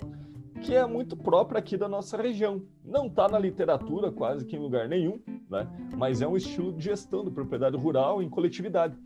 que 0.61 0.75
é 0.75 0.85
muito 0.85 1.15
próprio 1.15 1.57
aqui 1.57 1.77
da 1.77 1.87
nossa 1.87 2.17
região. 2.17 2.61
Não 2.83 3.07
está 3.07 3.27
na 3.27 3.39
literatura 3.39 4.11
quase 4.11 4.45
que 4.45 4.55
em 4.55 4.59
lugar 4.59 4.87
nenhum, 4.87 5.19
né? 5.49 5.67
mas 5.95 6.21
é 6.21 6.27
um 6.27 6.35
estilo 6.35 6.73
de 6.73 6.83
gestão 6.83 7.23
da 7.23 7.31
propriedade 7.31 7.77
rural 7.77 8.21
em 8.21 8.29
coletividade. 8.29 8.97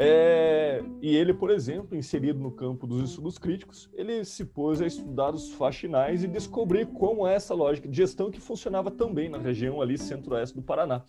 É, 0.00 0.80
e 1.02 1.16
ele, 1.16 1.34
por 1.34 1.50
exemplo, 1.50 1.96
inserido 1.96 2.38
no 2.38 2.52
campo 2.52 2.86
dos 2.86 3.10
estudos 3.10 3.36
críticos, 3.36 3.90
ele 3.94 4.24
se 4.24 4.44
pôs 4.44 4.80
a 4.80 4.86
estudar 4.86 5.34
os 5.34 5.52
faxinais 5.54 6.22
e 6.22 6.28
descobrir 6.28 6.86
como 6.86 7.26
é 7.26 7.34
essa 7.34 7.52
lógica 7.52 7.88
de 7.88 7.96
gestão 7.96 8.30
que 8.30 8.40
funcionava 8.40 8.92
também 8.92 9.28
na 9.28 9.38
região 9.38 9.82
ali 9.82 9.98
centro-oeste 9.98 10.54
do 10.54 10.62
Paraná. 10.62 11.02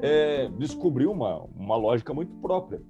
É, 0.00 0.48
descobriu 0.58 1.12
uma, 1.12 1.44
uma 1.44 1.76
lógica 1.76 2.12
muito 2.12 2.34
própria 2.36 2.82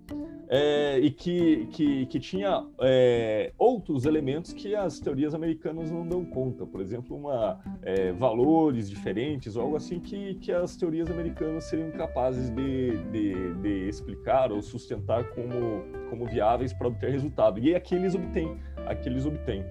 é, 0.48 0.98
e 0.98 1.11
que, 1.11 1.66
que, 1.66 2.06
que 2.06 2.18
tinha 2.18 2.64
é, 2.80 3.52
outros 3.58 4.06
elementos 4.06 4.52
que 4.52 4.74
as 4.74 4.98
teorias 4.98 5.34
americanas 5.34 5.90
não 5.90 6.06
dão 6.06 6.24
conta. 6.24 6.64
Por 6.66 6.80
exemplo, 6.80 7.16
uma, 7.16 7.61
é, 7.82 8.12
valores 8.12 8.88
diferentes 8.88 9.56
ou 9.56 9.62
algo 9.62 9.76
assim 9.76 10.00
que, 10.00 10.34
que 10.37 10.50
as 10.50 10.74
teorias 10.76 11.11
americanas 11.11 11.64
seriam 11.64 11.90
capazes 11.90 12.48
de, 12.50 12.96
de, 13.11 13.54
de 13.54 13.88
explicar 13.88 14.50
ou 14.50 14.62
sustentar 14.62 15.24
como, 15.30 15.84
como 16.08 16.24
viáveis 16.24 16.72
para 16.72 16.88
obter 16.88 17.11
resultado. 17.11 17.58
E 17.58 17.74
aqui 17.74 17.94
eles 17.94 18.14
obtêm. 18.14 18.58
Aqui 18.87 19.08
eles 19.08 19.26
obtêm. 19.26 19.64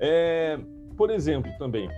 É, 0.00 0.58
por 0.96 1.10
exemplo, 1.10 1.50
também, 1.58 1.88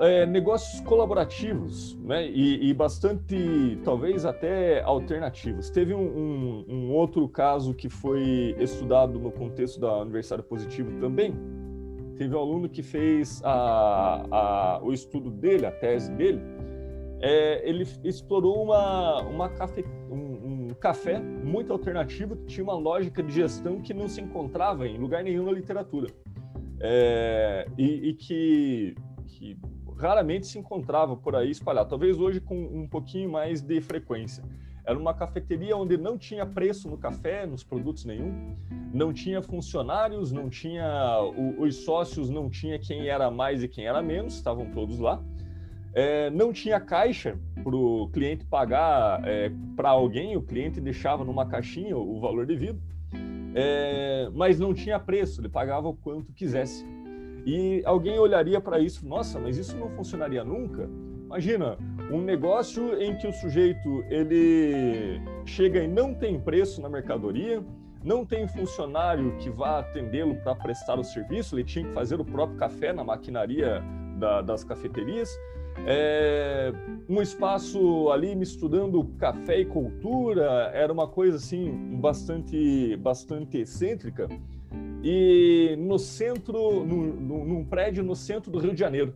é, 0.00 0.24
negócios 0.26 0.80
colaborativos, 0.82 1.96
né? 2.04 2.28
E, 2.28 2.70
e, 2.70 2.74
bastante, 2.74 3.78
talvez 3.84 4.24
até 4.24 4.80
alternativos. 4.82 5.70
Teve 5.70 5.92
um, 5.94 6.00
um, 6.00 6.64
um, 6.68 6.92
outro 6.92 7.28
caso 7.28 7.74
que 7.74 7.88
foi 7.88 8.54
estudado 8.58 9.18
no 9.18 9.32
contexto 9.32 9.80
da 9.80 9.98
Universidade 9.98 10.42
Positivo 10.44 11.00
também. 11.00 11.34
Teve 12.16 12.34
um 12.36 12.38
aluno 12.38 12.68
que 12.68 12.82
fez 12.82 13.40
a, 13.44 14.26
a, 14.30 14.80
o 14.82 14.92
estudo 14.92 15.30
dele, 15.30 15.66
a 15.66 15.72
tese 15.72 16.12
dele. 16.12 16.40
É, 17.20 17.68
ele 17.68 17.86
explorou 18.04 18.64
uma, 18.64 19.22
uma 19.22 19.48
cafe, 19.48 19.84
um, 20.10 20.68
um 20.68 20.74
café 20.74 21.20
muito 21.20 21.72
alternativo 21.72 22.36
que 22.36 22.46
tinha 22.46 22.64
uma 22.64 22.74
lógica 22.74 23.22
de 23.22 23.32
gestão 23.32 23.80
que 23.80 23.94
não 23.94 24.08
se 24.08 24.20
encontrava 24.20 24.86
em 24.86 24.98
lugar 24.98 25.22
nenhum 25.24 25.44
na 25.44 25.52
literatura. 25.52 26.08
É, 26.80 27.66
e, 27.78 28.08
e 28.08 28.14
que, 28.14 28.94
que 29.26 29.56
raramente 30.02 30.46
se 30.46 30.58
encontrava 30.58 31.16
por 31.16 31.36
aí 31.36 31.50
espalhado, 31.50 31.88
talvez 31.88 32.18
hoje 32.18 32.40
com 32.40 32.56
um 32.56 32.86
pouquinho 32.86 33.30
mais 33.30 33.62
de 33.62 33.80
frequência. 33.80 34.42
Era 34.84 34.98
uma 34.98 35.14
cafeteria 35.14 35.76
onde 35.76 35.96
não 35.96 36.18
tinha 36.18 36.44
preço 36.44 36.90
no 36.90 36.98
café, 36.98 37.46
nos 37.46 37.62
produtos 37.62 38.04
nenhum, 38.04 38.56
não 38.92 39.12
tinha 39.12 39.40
funcionários, 39.40 40.32
não 40.32 40.50
tinha 40.50 41.18
os 41.56 41.76
sócios, 41.84 42.28
não 42.28 42.50
tinha 42.50 42.78
quem 42.80 43.06
era 43.06 43.30
mais 43.30 43.62
e 43.62 43.68
quem 43.68 43.86
era 43.86 44.02
menos, 44.02 44.34
estavam 44.34 44.66
todos 44.72 44.98
lá. 44.98 45.22
É, 45.94 46.30
não 46.30 46.52
tinha 46.52 46.80
caixa 46.80 47.38
para 47.62 47.76
o 47.76 48.08
cliente 48.08 48.44
pagar 48.44 49.22
é, 49.24 49.52
para 49.76 49.90
alguém, 49.90 50.36
o 50.36 50.42
cliente 50.42 50.80
deixava 50.80 51.22
numa 51.22 51.46
caixinha 51.46 51.96
o 51.96 52.18
valor 52.18 52.44
devido, 52.44 52.80
é, 53.54 54.28
mas 54.34 54.58
não 54.58 54.74
tinha 54.74 54.98
preço, 54.98 55.40
ele 55.40 55.48
pagava 55.48 55.88
o 55.88 55.94
quanto 55.94 56.32
quisesse. 56.32 56.84
E 57.44 57.82
alguém 57.84 58.18
olharia 58.18 58.60
para 58.60 58.78
isso, 58.78 59.06
nossa, 59.06 59.38
mas 59.38 59.56
isso 59.56 59.76
não 59.76 59.90
funcionaria 59.90 60.44
nunca? 60.44 60.88
Imagina, 61.24 61.78
um 62.10 62.20
negócio 62.20 63.00
em 63.02 63.16
que 63.16 63.26
o 63.26 63.32
sujeito 63.32 64.04
ele 64.10 65.20
chega 65.44 65.82
e 65.82 65.88
não 65.88 66.14
tem 66.14 66.38
preço 66.38 66.80
na 66.80 66.88
mercadoria, 66.88 67.62
não 68.04 68.24
tem 68.24 68.46
funcionário 68.46 69.36
que 69.38 69.48
vá 69.48 69.78
atendê-lo 69.78 70.36
para 70.36 70.54
prestar 70.54 70.98
o 70.98 71.04
serviço, 71.04 71.56
ele 71.56 71.64
tinha 71.64 71.84
que 71.84 71.92
fazer 71.92 72.20
o 72.20 72.24
próprio 72.24 72.58
café 72.58 72.92
na 72.92 73.02
maquinaria 73.02 73.82
da, 74.18 74.42
das 74.42 74.62
cafeterias. 74.62 75.30
É, 75.86 76.70
um 77.08 77.22
espaço 77.22 78.10
ali 78.10 78.36
misturando 78.36 79.02
café 79.18 79.60
e 79.60 79.64
cultura, 79.64 80.70
era 80.74 80.92
uma 80.92 81.08
coisa 81.08 81.38
assim 81.38 81.96
bastante, 81.98 82.94
bastante 82.96 83.58
excêntrica 83.58 84.28
e 85.02 85.74
no 85.78 85.98
centro, 85.98 86.84
num, 86.84 87.44
num 87.44 87.64
prédio 87.64 88.04
no 88.04 88.14
centro 88.14 88.50
do 88.50 88.58
Rio 88.58 88.72
de 88.72 88.80
Janeiro. 88.80 89.14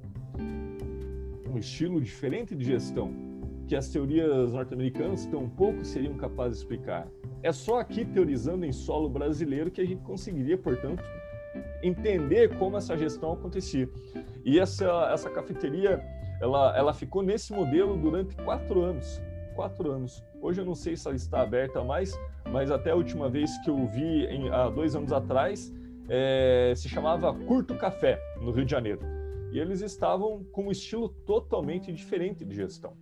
Um 1.48 1.58
estilo 1.58 2.00
diferente 2.00 2.54
de 2.54 2.64
gestão 2.64 3.26
que 3.66 3.74
as 3.74 3.88
teorias 3.88 4.52
norte-americanas 4.52 5.26
tão 5.26 5.48
pouco 5.48 5.84
seriam 5.84 6.14
capazes 6.14 6.58
de 6.58 6.64
explicar. 6.64 7.08
É 7.42 7.52
só 7.52 7.80
aqui 7.80 8.04
teorizando 8.04 8.64
em 8.64 8.72
solo 8.72 9.08
brasileiro 9.08 9.70
que 9.70 9.80
a 9.80 9.84
gente 9.84 10.02
conseguiria, 10.02 10.56
portanto, 10.56 11.02
entender 11.82 12.56
como 12.58 12.76
essa 12.76 12.96
gestão 12.96 13.32
acontecia. 13.32 13.88
E 14.44 14.58
essa, 14.58 15.10
essa 15.12 15.30
cafeteria, 15.30 16.00
ela, 16.40 16.76
ela 16.76 16.92
ficou 16.92 17.22
nesse 17.22 17.52
modelo 17.52 17.96
durante 17.96 18.36
quatro 18.36 18.82
anos. 18.82 19.20
Quatro 19.54 19.90
anos. 19.90 20.24
Hoje 20.46 20.60
eu 20.60 20.64
não 20.64 20.76
sei 20.76 20.96
se 20.96 21.04
ela 21.08 21.16
está 21.16 21.40
aberta 21.40 21.82
mais, 21.82 22.16
mas 22.52 22.70
até 22.70 22.92
a 22.92 22.94
última 22.94 23.28
vez 23.28 23.58
que 23.64 23.68
eu 23.68 23.84
vi, 23.88 24.26
em, 24.26 24.48
há 24.48 24.70
dois 24.70 24.94
anos 24.94 25.12
atrás, 25.12 25.74
é, 26.08 26.72
se 26.76 26.88
chamava 26.88 27.34
Curto 27.34 27.74
Café, 27.74 28.16
no 28.40 28.52
Rio 28.52 28.64
de 28.64 28.70
Janeiro. 28.70 29.00
e 29.50 29.58
eles 29.58 29.80
estavam 29.80 30.44
com 30.52 30.68
um 30.68 30.70
estilo 30.70 31.08
totalmente 31.08 31.92
diferente 31.92 32.44
de 32.44 32.54
gestão. 32.54 32.92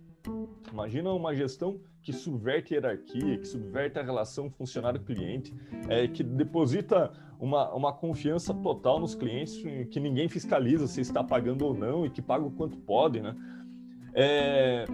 Imagina 0.73 1.13
uma 1.13 1.35
gestão 1.35 1.79
que 2.01 2.11
subverte 2.11 2.73
a 2.73 2.77
hierarquia, 2.77 3.37
que 3.37 3.47
subverte 3.47 3.99
a 3.99 4.01
relação 4.01 4.49
funcionário-cliente, 4.49 5.53
é, 5.87 6.07
que 6.07 6.23
deposita 6.23 7.11
uma, 7.39 7.71
uma 7.75 7.93
confiança 7.93 8.55
total 8.55 8.99
nos 8.99 9.13
clientes, 9.13 9.61
que 9.91 9.99
ninguém 9.99 10.27
fiscaliza 10.27 10.87
se 10.87 10.99
está 10.99 11.23
pagando 11.23 11.63
ou 11.63 11.75
não 11.75 12.07
e 12.07 12.09
que 12.09 12.23
paga 12.23 12.43
o 12.43 12.49
quanto 12.49 12.75
pode, 12.75 13.21
né? 13.21 13.35
É 14.15 14.85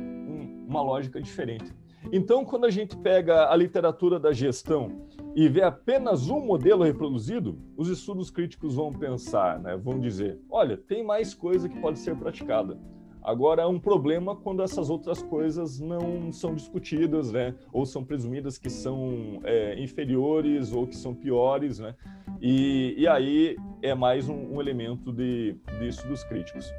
uma 0.68 0.82
lógica 0.82 1.22
diferente. 1.22 1.81
Então, 2.12 2.44
quando 2.44 2.66
a 2.66 2.70
gente 2.70 2.98
pega 2.98 3.50
a 3.50 3.56
literatura 3.56 4.20
da 4.20 4.32
gestão 4.32 5.08
e 5.36 5.48
vê 5.48 5.62
apenas 5.62 6.30
um 6.30 6.40
modelo 6.40 6.84
reproduzido, 6.84 7.60
os 7.78 7.90
estudos 7.90 8.32
críticos 8.32 8.76
vão 8.76 8.92
pensar, 8.92 9.60
né, 9.60 9.78
vão 9.78 10.00
dizer: 10.00 10.40
olha, 10.50 10.76
tem 10.76 11.04
mais 11.04 11.34
coisa 11.34 11.70
que 11.70 11.80
pode 11.80 12.00
ser 12.00 12.16
praticada. 12.16 12.80
Agora, 13.24 13.62
é 13.62 13.68
um 13.68 13.80
problema 13.80 14.36
quando 14.36 14.64
essas 14.64 14.90
outras 14.90 15.22
coisas 15.22 15.80
não 15.80 16.32
são 16.32 16.56
discutidas, 16.56 17.32
né? 17.32 17.54
Ou 17.72 17.86
são 17.86 18.04
presumidas 18.04 18.58
que 18.58 18.68
são 18.68 19.40
é, 19.44 19.80
inferiores 19.80 20.74
ou 20.74 20.88
que 20.88 20.96
são 20.96 21.14
piores, 21.14 21.78
né? 21.78 21.94
E, 22.42 22.96
e 22.98 23.08
aí 23.08 23.56
é 23.84 23.94
mais 23.94 24.28
um, 24.28 24.56
um 24.56 24.60
elemento 24.60 25.14
de, 25.14 25.56
de 25.78 25.88
estudos 25.88 26.24
críticos. 26.24 26.74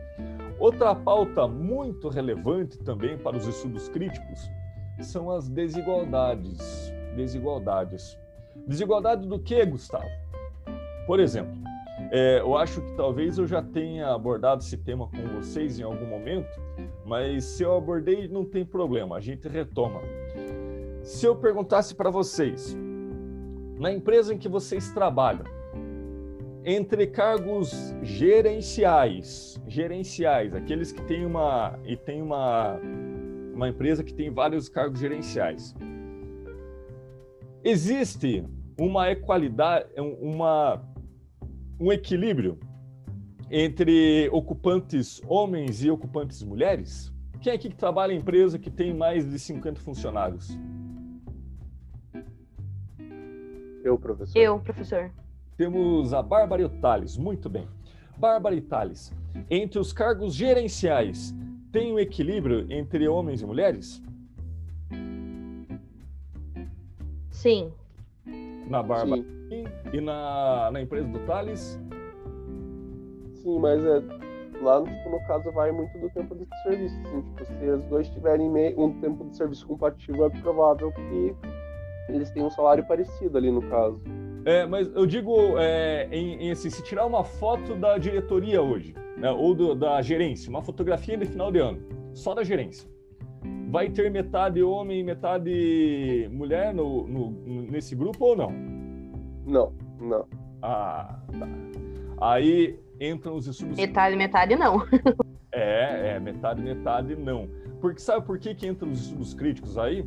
Outra 0.58 0.96
pauta 0.96 1.46
muito 1.46 2.08
relevante 2.08 2.76
também 2.76 3.16
para 3.16 3.36
os 3.36 3.46
estudos 3.46 3.88
críticos 3.88 4.50
são 5.06 5.30
as 5.30 5.48
desigualdades. 5.48 6.92
Desigualdades. 7.16 8.18
Desigualdade 8.66 9.26
do 9.26 9.38
que, 9.38 9.64
Gustavo? 9.64 10.08
Por 11.06 11.20
exemplo, 11.20 11.52
é, 12.10 12.40
eu 12.40 12.56
acho 12.56 12.80
que 12.80 12.92
talvez 12.92 13.38
eu 13.38 13.46
já 13.46 13.62
tenha 13.62 14.08
abordado 14.08 14.62
esse 14.62 14.76
tema 14.76 15.08
com 15.08 15.40
vocês 15.40 15.78
em 15.78 15.82
algum 15.82 16.06
momento, 16.06 16.60
mas 17.04 17.44
se 17.44 17.62
eu 17.62 17.76
abordei, 17.76 18.28
não 18.28 18.44
tem 18.44 18.64
problema, 18.64 19.16
a 19.16 19.20
gente 19.20 19.48
retoma. 19.48 20.00
Se 21.02 21.26
eu 21.26 21.34
perguntasse 21.34 21.94
para 21.94 22.10
vocês, 22.10 22.76
na 23.78 23.90
empresa 23.90 24.32
em 24.34 24.38
que 24.38 24.48
vocês 24.48 24.92
trabalham, 24.92 25.44
entre 26.64 27.08
cargos 27.08 27.92
gerenciais, 28.02 29.60
gerenciais, 29.66 30.54
aqueles 30.54 30.92
que 30.92 31.02
têm 31.02 31.26
uma 31.26 31.78
e 31.84 31.96
tem 31.96 32.22
uma 32.22 32.78
uma 33.52 33.68
empresa 33.68 34.02
que 34.02 34.14
tem 34.14 34.30
vários 34.30 34.68
cargos 34.68 35.00
gerenciais. 35.00 35.74
Existe 37.62 38.44
uma 38.78 39.10
equalidade, 39.10 39.86
uma 39.98 40.82
um 41.78 41.92
equilíbrio 41.92 42.58
entre 43.50 44.28
ocupantes 44.32 45.20
homens 45.26 45.82
e 45.84 45.90
ocupantes 45.90 46.42
mulheres? 46.42 47.12
Quem 47.40 47.52
aqui 47.52 47.68
que 47.68 47.76
trabalha 47.76 48.12
em 48.12 48.18
empresa 48.18 48.58
que 48.58 48.70
tem 48.70 48.94
mais 48.94 49.28
de 49.28 49.38
50 49.38 49.80
funcionários? 49.80 50.56
Eu, 53.84 53.98
professor. 53.98 54.38
Eu, 54.38 54.60
professor. 54.60 55.10
Temos 55.56 56.14
a 56.14 56.22
Bárbara 56.22 56.62
e 56.62 56.64
o 56.64 56.68
Thales. 56.68 57.16
Muito 57.16 57.50
bem. 57.50 57.68
Bárbara 58.16 58.54
e 58.54 58.60
Thales, 58.60 59.12
entre 59.50 59.78
os 59.80 59.92
cargos 59.92 60.34
gerenciais, 60.34 61.34
tem 61.72 61.92
um 61.92 61.98
equilíbrio 61.98 62.66
entre 62.70 63.08
homens 63.08 63.40
e 63.40 63.46
mulheres? 63.46 64.02
Sim. 67.30 67.72
Na 68.68 68.82
Bárbara 68.82 69.22
Sim. 69.48 69.64
e 69.92 70.00
na, 70.00 70.70
na 70.70 70.82
empresa 70.82 71.08
do 71.08 71.18
Thales? 71.20 71.80
Sim, 73.42 73.58
mas 73.58 73.84
é, 73.84 74.02
lá 74.62 74.82
tipo, 74.82 75.10
no 75.10 75.26
caso 75.26 75.50
vai 75.52 75.72
muito 75.72 75.98
do 75.98 76.08
tempo 76.10 76.34
de 76.36 76.46
serviço. 76.62 76.94
Assim, 77.06 77.22
tipo, 77.22 77.44
se 77.44 77.70
os 77.70 77.84
dois 77.84 78.08
tiverem 78.10 78.48
um 78.76 79.00
tempo 79.00 79.24
de 79.24 79.36
serviço 79.36 79.66
compatível, 79.66 80.26
é 80.26 80.30
provável 80.40 80.92
que 80.92 81.34
eles 82.08 82.30
tenham 82.30 82.48
um 82.48 82.50
salário 82.50 82.86
parecido 82.86 83.36
ali 83.38 83.50
no 83.50 83.62
caso. 83.62 84.00
É, 84.44 84.66
mas 84.66 84.92
eu 84.94 85.06
digo 85.06 85.56
é, 85.58 86.08
em, 86.10 86.46
em 86.46 86.50
assim, 86.50 86.68
se 86.68 86.82
tirar 86.82 87.06
uma 87.06 87.22
foto 87.22 87.74
da 87.76 87.96
diretoria 87.96 88.60
hoje, 88.60 88.94
né, 89.16 89.30
ou 89.30 89.54
do, 89.54 89.74
da 89.74 90.02
gerência, 90.02 90.50
uma 90.50 90.62
fotografia 90.62 91.16
de 91.16 91.26
final 91.26 91.52
de 91.52 91.60
ano, 91.60 91.80
só 92.12 92.34
da 92.34 92.42
gerência, 92.42 92.88
vai 93.70 93.88
ter 93.88 94.10
metade 94.10 94.62
homem 94.62 95.00
e 95.00 95.04
metade 95.04 96.28
mulher 96.32 96.74
no, 96.74 97.06
no, 97.06 97.30
nesse 97.70 97.94
grupo 97.94 98.24
ou 98.24 98.36
não? 98.36 98.50
Não, 99.46 99.72
não. 100.00 100.26
Ah, 100.60 101.18
tá. 101.38 101.48
Aí 102.20 102.78
entram 103.00 103.36
os 103.36 103.46
estudos. 103.46 103.76
Metade, 103.76 104.16
metade 104.16 104.56
não. 104.56 104.82
é, 105.52 106.14
é, 106.14 106.20
metade, 106.20 106.62
metade 106.62 107.16
não. 107.16 107.48
Porque 107.80 108.00
sabe 108.00 108.24
por 108.24 108.38
que, 108.38 108.54
que 108.54 108.66
entram 108.66 108.90
os 108.90 109.06
estudos 109.06 109.34
críticos 109.34 109.78
aí? 109.78 110.06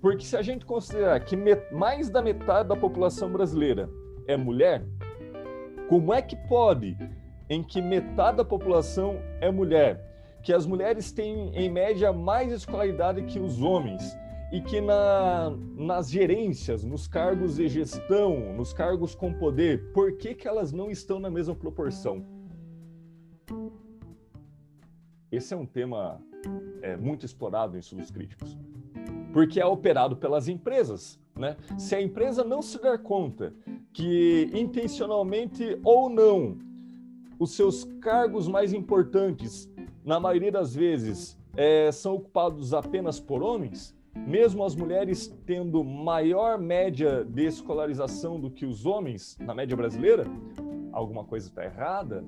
Porque 0.00 0.24
se 0.24 0.36
a 0.36 0.42
gente 0.42 0.64
considerar 0.64 1.20
que 1.20 1.36
mais 1.70 2.08
da 2.08 2.22
metade 2.22 2.68
da 2.68 2.76
população 2.76 3.30
brasileira 3.30 3.90
é 4.26 4.36
mulher, 4.36 4.82
como 5.88 6.14
é 6.14 6.22
que 6.22 6.36
pode, 6.36 6.96
em 7.48 7.62
que 7.62 7.82
metade 7.82 8.38
da 8.38 8.44
população 8.44 9.18
é 9.40 9.50
mulher, 9.50 10.00
que 10.42 10.54
as 10.54 10.64
mulheres 10.64 11.12
têm 11.12 11.54
em 11.54 11.68
média 11.68 12.12
mais 12.12 12.50
escolaridade 12.50 13.22
que 13.24 13.38
os 13.38 13.60
homens 13.60 14.16
e 14.50 14.60
que 14.62 14.80
na, 14.80 15.50
nas 15.76 16.10
gerências, 16.10 16.82
nos 16.82 17.06
cargos 17.06 17.56
de 17.56 17.68
gestão, 17.68 18.54
nos 18.54 18.72
cargos 18.72 19.14
com 19.14 19.34
poder, 19.34 19.92
por 19.92 20.16
que, 20.16 20.34
que 20.34 20.48
elas 20.48 20.72
não 20.72 20.90
estão 20.90 21.20
na 21.20 21.28
mesma 21.28 21.54
proporção? 21.54 22.24
Esse 25.30 25.52
é 25.52 25.56
um 25.56 25.66
tema 25.66 26.20
é, 26.80 26.96
muito 26.96 27.26
explorado 27.26 27.76
em 27.76 27.80
estudos 27.80 28.10
críticos 28.10 28.58
porque 29.32 29.60
é 29.60 29.66
operado 29.66 30.16
pelas 30.16 30.48
empresas. 30.48 31.18
Né? 31.36 31.56
Se 31.78 31.94
a 31.94 32.02
empresa 32.02 32.44
não 32.44 32.60
se 32.60 32.80
der 32.80 32.98
conta 32.98 33.52
que 33.92 34.50
intencionalmente 34.52 35.78
ou 35.82 36.08
não 36.08 36.58
os 37.38 37.52
seus 37.52 37.84
cargos 38.00 38.46
mais 38.46 38.72
importantes, 38.72 39.70
na 40.04 40.20
maioria 40.20 40.52
das 40.52 40.74
vezes, 40.74 41.38
é, 41.56 41.90
são 41.90 42.16
ocupados 42.16 42.74
apenas 42.74 43.18
por 43.18 43.42
homens, 43.42 43.96
mesmo 44.14 44.64
as 44.64 44.74
mulheres 44.74 45.34
tendo 45.46 45.82
maior 45.82 46.58
média 46.58 47.24
de 47.24 47.46
escolarização 47.46 48.38
do 48.38 48.50
que 48.50 48.66
os 48.66 48.84
homens 48.84 49.38
na 49.40 49.54
média 49.54 49.76
brasileira, 49.76 50.26
alguma 50.92 51.24
coisa 51.24 51.48
está 51.48 51.64
errada, 51.64 52.24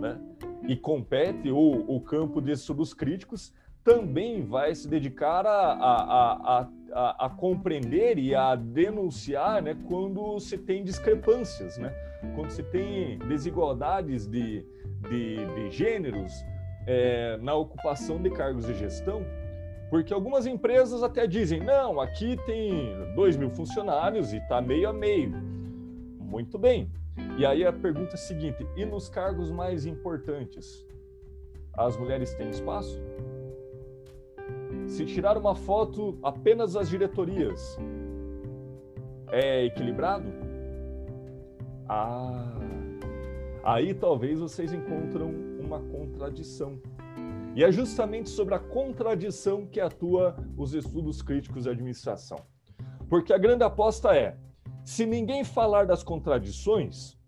né? 0.00 0.18
E 0.66 0.76
compete 0.76 1.50
o, 1.50 1.84
o 1.86 2.00
campo 2.00 2.40
de 2.40 2.52
estudos 2.52 2.94
críticos 2.94 3.52
também 3.84 4.42
vai 4.42 4.74
se 4.74 4.88
dedicar 4.88 5.46
a, 5.46 5.72
a, 5.72 6.68
a, 6.92 7.26
a, 7.26 7.30
compreender 7.30 8.18
e 8.18 8.34
a 8.34 8.54
denunciar 8.54 9.62
né, 9.62 9.76
quando 9.86 10.38
se 10.40 10.58
tem 10.58 10.84
discrepâncias, 10.84 11.78
né? 11.78 11.92
quando 12.34 12.50
se 12.50 12.62
tem 12.62 13.18
desigualdades 13.20 14.26
de, 14.26 14.64
de, 15.08 15.36
de 15.54 15.70
gêneros 15.70 16.32
é, 16.86 17.36
na 17.38 17.54
ocupação 17.54 18.20
de 18.20 18.30
cargos 18.30 18.66
de 18.66 18.74
gestão, 18.74 19.24
porque 19.90 20.12
algumas 20.12 20.46
empresas 20.46 21.02
até 21.02 21.26
dizem, 21.26 21.60
não, 21.60 22.00
aqui 22.00 22.36
tem 22.44 22.94
2 23.14 23.36
mil 23.36 23.50
funcionários 23.50 24.32
e 24.32 24.36
está 24.36 24.60
meio 24.60 24.88
a 24.88 24.92
meio. 24.92 25.30
Muito 26.20 26.58
bem. 26.58 26.90
E 27.38 27.46
aí 27.46 27.64
a 27.64 27.72
pergunta 27.72 28.12
é 28.12 28.14
a 28.14 28.18
seguinte, 28.18 28.66
e 28.76 28.84
nos 28.84 29.08
cargos 29.08 29.50
mais 29.50 29.86
importantes, 29.86 30.86
as 31.76 31.96
mulheres 31.96 32.34
têm 32.34 32.50
espaço? 32.50 33.00
Se 34.88 35.04
tirar 35.04 35.36
uma 35.36 35.54
foto 35.54 36.18
apenas 36.22 36.72
das 36.72 36.88
diretorias, 36.88 37.78
é 39.30 39.66
equilibrado? 39.66 40.26
Ah, 41.86 42.54
aí 43.62 43.94
talvez 43.94 44.40
vocês 44.40 44.72
encontram 44.72 45.30
uma 45.60 45.80
contradição. 45.80 46.80
E 47.54 47.62
é 47.62 47.70
justamente 47.70 48.30
sobre 48.30 48.54
a 48.54 48.58
contradição 48.58 49.66
que 49.66 49.80
atua 49.80 50.36
os 50.56 50.74
estudos 50.74 51.20
críticos 51.20 51.64
de 51.64 51.70
administração. 51.70 52.38
Porque 53.08 53.32
a 53.32 53.38
grande 53.38 53.64
aposta 53.64 54.14
é: 54.16 54.36
se 54.84 55.04
ninguém 55.04 55.44
falar 55.44 55.86
das 55.86 56.02
contradições, 56.02 57.18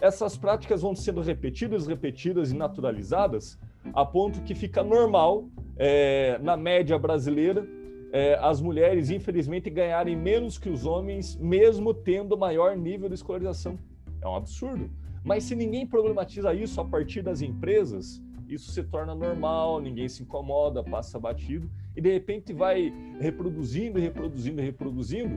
essas 0.00 0.36
práticas 0.36 0.82
vão 0.82 0.94
sendo 0.94 1.20
repetidas, 1.20 1.86
repetidas 1.86 2.50
e 2.50 2.56
naturalizadas, 2.56 3.58
a 3.92 4.04
ponto 4.04 4.42
que 4.42 4.54
fica 4.54 4.82
normal 4.82 5.48
é, 5.76 6.38
na 6.42 6.56
média 6.56 6.98
brasileira, 6.98 7.66
é, 8.12 8.38
as 8.40 8.60
mulheres, 8.60 9.10
infelizmente, 9.10 9.68
ganharem 9.68 10.16
menos 10.16 10.56
que 10.56 10.68
os 10.68 10.86
homens, 10.86 11.36
mesmo 11.36 11.92
tendo 11.92 12.38
maior 12.38 12.76
nível 12.76 13.08
de 13.08 13.14
escolarização. 13.16 13.78
É 14.22 14.28
um 14.28 14.36
absurdo. 14.36 14.88
Mas 15.24 15.44
se 15.44 15.56
ninguém 15.56 15.86
problematiza 15.86 16.54
isso 16.54 16.80
a 16.80 16.84
partir 16.84 17.22
das 17.22 17.40
empresas, 17.40 18.22
isso 18.48 18.70
se 18.70 18.82
torna 18.84 19.14
normal, 19.14 19.80
ninguém 19.80 20.08
se 20.08 20.22
incomoda, 20.22 20.84
passa 20.84 21.18
batido, 21.18 21.68
e 21.96 22.00
de 22.00 22.12
repente 22.12 22.52
vai 22.52 22.92
reproduzindo, 23.18 23.98
reproduzindo, 23.98 24.60
reproduzindo, 24.60 25.34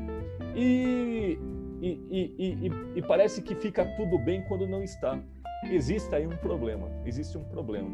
e, 0.56 1.39
e, 1.82 1.88
e, 2.10 2.67
e, 2.67 2.71
e 2.97 3.02
parece 3.02 3.41
que 3.41 3.56
fica 3.56 3.86
tudo 3.95 4.19
bem 4.19 4.43
quando 4.43 4.67
não 4.67 4.84
está. 4.84 5.19
existe 5.63 6.13
aí 6.13 6.28
um 6.28 6.38
problema, 6.38 6.89
existe 7.06 7.38
um 7.38 7.43
problema. 7.43 7.89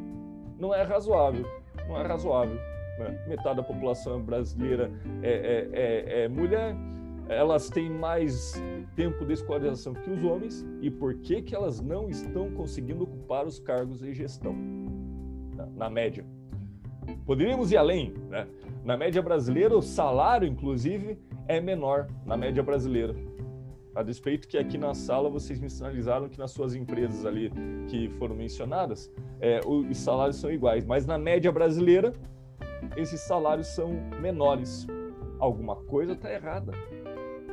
Não 0.57 0.73
é 0.73 0.81
razoável, 0.81 1.45
não 1.87 1.97
é 1.97 2.03
razoável. 2.03 2.55
Né? 2.99 3.25
Metade 3.27 3.57
da 3.57 3.63
população 3.63 4.21
brasileira 4.21 4.91
é, 5.21 5.29
é, 5.31 5.69
é, 5.73 6.23
é 6.23 6.27
mulher, 6.27 6.75
elas 7.27 7.69
têm 7.69 7.89
mais 7.89 8.61
tempo 8.95 9.25
de 9.25 9.33
escolarização 9.33 9.93
que 9.93 10.09
os 10.09 10.23
homens 10.23 10.65
e 10.81 10.91
por 10.91 11.15
que, 11.15 11.41
que 11.41 11.55
elas 11.55 11.79
não 11.79 12.09
estão 12.09 12.51
conseguindo 12.51 13.03
ocupar 13.03 13.45
os 13.45 13.59
cargos 13.59 13.99
de 13.99 14.13
gestão, 14.13 14.55
na, 15.55 15.65
na 15.65 15.89
média. 15.89 16.25
Poderíamos 17.25 17.71
ir 17.71 17.77
além, 17.77 18.13
né? 18.29 18.47
Na 18.83 18.97
média 18.97 19.21
brasileira, 19.21 19.75
o 19.77 19.81
salário, 19.81 20.47
inclusive, 20.47 21.17
é 21.47 21.59
menor 21.59 22.07
na 22.25 22.35
média 22.35 22.61
brasileira. 22.61 23.15
A 23.95 24.01
despeito 24.01 24.47
que 24.47 24.57
aqui 24.57 24.77
na 24.77 24.93
sala 24.95 25.29
vocês 25.29 25.59
me 25.59 25.69
sinalizaram 25.69 26.27
que 26.27 26.39
nas 26.39 26.51
suas 26.51 26.73
empresas 26.73 27.25
ali 27.25 27.51
que 27.87 28.09
foram 28.17 28.35
mencionadas, 28.35 29.11
é, 29.39 29.59
os 29.65 29.97
salários 29.97 30.37
são 30.37 30.51
iguais, 30.51 30.83
mas 30.83 31.05
na 31.05 31.17
média 31.17 31.51
brasileira, 31.51 32.11
esses 32.97 33.21
salários 33.21 33.67
são 33.67 33.89
menores. 34.19 34.87
Alguma 35.39 35.75
coisa 35.75 36.13
está 36.13 36.31
errada. 36.31 36.71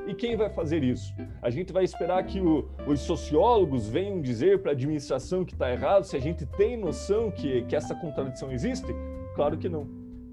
E 0.06 0.14
quem 0.14 0.34
vai 0.36 0.48
fazer 0.48 0.82
isso? 0.82 1.14
A 1.42 1.50
gente 1.50 1.72
vai 1.72 1.84
esperar 1.84 2.24
que 2.24 2.40
o, 2.40 2.68
os 2.86 3.00
sociólogos 3.00 3.86
venham 3.86 4.20
dizer 4.20 4.60
para 4.60 4.70
a 4.70 4.74
administração 4.74 5.44
que 5.44 5.52
está 5.52 5.70
errado, 5.70 6.04
se 6.04 6.16
a 6.16 6.20
gente 6.20 6.46
tem 6.46 6.76
noção 6.76 7.30
que, 7.30 7.62
que 7.62 7.76
essa 7.76 7.94
contradição 7.94 8.50
existe? 8.50 8.88
Claro 9.34 9.58
que 9.58 9.68
não. 9.68 9.86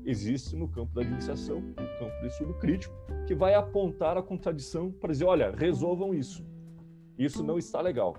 Existe 0.06 0.56
no 0.56 0.70
campo 0.70 0.96
da 0.96 1.02
administração, 1.02 1.62
campo 2.08 2.22
do 2.22 2.28
estudo 2.28 2.54
crítico, 2.56 2.96
que 3.26 3.36
vai 3.36 3.54
apontar 3.54 4.18
a 4.18 4.24
contradição 4.24 4.92
para 4.92 5.12
dizer: 5.12 5.26
olha, 5.26 5.52
resolvam 5.52 6.14
isso. 6.14 6.46
Isso 7.18 7.44
não 7.44 7.58
está 7.58 7.82
legal. 7.82 8.16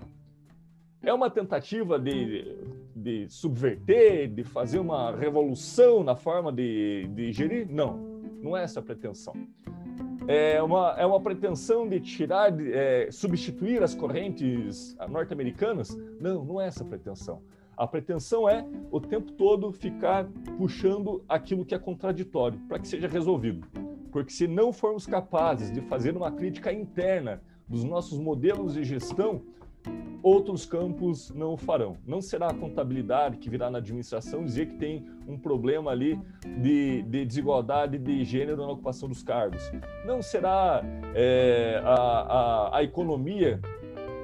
É 1.01 1.13
uma 1.13 1.29
tentativa 1.29 1.97
de, 1.97 2.57
de 2.95 3.29
subverter, 3.29 4.27
de 4.27 4.43
fazer 4.43 4.79
uma 4.79 5.15
revolução 5.15 6.03
na 6.03 6.15
forma 6.15 6.51
de, 6.51 7.07
de 7.13 7.31
gerir? 7.31 7.67
Não, 7.69 7.97
não 8.41 8.57
é 8.57 8.63
essa 8.63 8.81
a 8.81 8.83
pretensão 8.83 9.33
é 10.29 10.61
uma, 10.61 10.95
é 10.95 11.03
uma 11.07 11.19
pretensão 11.19 11.89
de 11.89 11.99
tirar, 11.99 12.53
é, 12.61 13.09
substituir 13.09 13.81
as 13.81 13.95
correntes 13.95 14.95
norte-americanas? 15.09 15.89
Não, 16.19 16.45
não 16.45 16.61
é 16.61 16.67
essa 16.67 16.83
a 16.83 16.85
pretensão. 16.85 17.41
A 17.79 17.87
pretensão 17.87 18.49
é 18.49 18.65
o 18.91 18.99
tempo 18.99 19.31
todo 19.31 19.71
ficar 19.71 20.27
puxando 20.57 21.23
aquilo 21.29 21.63
que 21.63 21.73
é 21.73 21.79
contraditório 21.79 22.59
para 22.67 22.77
que 22.77 22.85
seja 22.85 23.07
resolvido. 23.07 23.65
Porque 24.11 24.33
se 24.33 24.49
não 24.49 24.73
formos 24.73 25.07
capazes 25.07 25.71
de 25.71 25.79
fazer 25.79 26.17
uma 26.17 26.29
crítica 26.29 26.73
interna 26.73 27.41
dos 27.69 27.85
nossos 27.85 28.19
modelos 28.19 28.73
de 28.73 28.83
gestão, 28.83 29.41
outros 30.21 30.65
campos 30.65 31.31
não 31.31 31.53
o 31.53 31.57
farão. 31.57 31.95
Não 32.05 32.21
será 32.21 32.47
a 32.47 32.53
contabilidade 32.53 33.37
que 33.37 33.49
virá 33.49 33.69
na 33.69 33.77
administração 33.77 34.43
dizer 34.43 34.65
que 34.65 34.75
tem 34.75 35.05
um 35.25 35.37
problema 35.37 35.91
ali 35.91 36.19
de, 36.61 37.01
de 37.03 37.23
desigualdade 37.23 37.97
de 37.97 38.25
gênero 38.25 38.57
na 38.57 38.73
ocupação 38.73 39.07
dos 39.07 39.23
cargos. 39.23 39.71
Não 40.05 40.21
será 40.21 40.81
é, 41.15 41.81
a, 41.85 41.93
a, 41.93 42.77
a 42.77 42.83
economia 42.83 43.61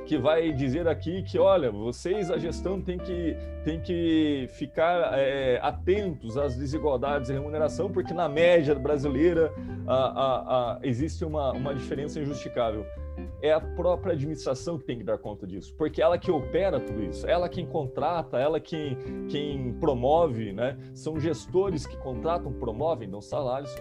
que 0.05 0.17
vai 0.17 0.51
dizer 0.51 0.87
aqui 0.87 1.23
que, 1.23 1.37
olha, 1.37 1.71
vocês, 1.71 2.29
a 2.29 2.37
gestão, 2.37 2.79
tem 2.79 2.97
que, 2.97 3.35
tem 3.63 3.79
que 3.79 4.47
ficar 4.51 5.17
é, 5.17 5.59
atentos 5.61 6.37
às 6.37 6.55
desigualdades 6.55 7.27
de 7.27 7.33
remuneração, 7.33 7.91
porque 7.91 8.13
na 8.13 8.29
média 8.29 8.75
brasileira 8.75 9.51
a, 9.87 9.95
a, 9.95 10.73
a, 10.73 10.79
existe 10.83 11.25
uma, 11.25 11.51
uma 11.51 11.73
diferença 11.73 12.19
injustificável 12.19 12.85
é 13.41 13.51
a 13.51 13.61
própria 13.61 14.13
administração 14.13 14.77
que 14.77 14.85
tem 14.85 14.97
que 14.97 15.03
dar 15.03 15.17
conta 15.17 15.47
disso, 15.47 15.73
porque 15.77 16.01
ela 16.01 16.17
que 16.17 16.31
opera 16.31 16.79
tudo 16.79 17.03
isso, 17.03 17.27
ela 17.27 17.47
quem 17.47 17.65
contrata, 17.65 18.37
ela 18.37 18.59
quem, 18.59 18.97
quem 19.29 19.73
promove, 19.73 20.51
né? 20.51 20.77
São 20.93 21.19
gestores 21.19 21.85
que 21.85 21.95
contratam, 21.97 22.51
promovem, 22.53 23.09
dão 23.09 23.21
salários. 23.21 23.73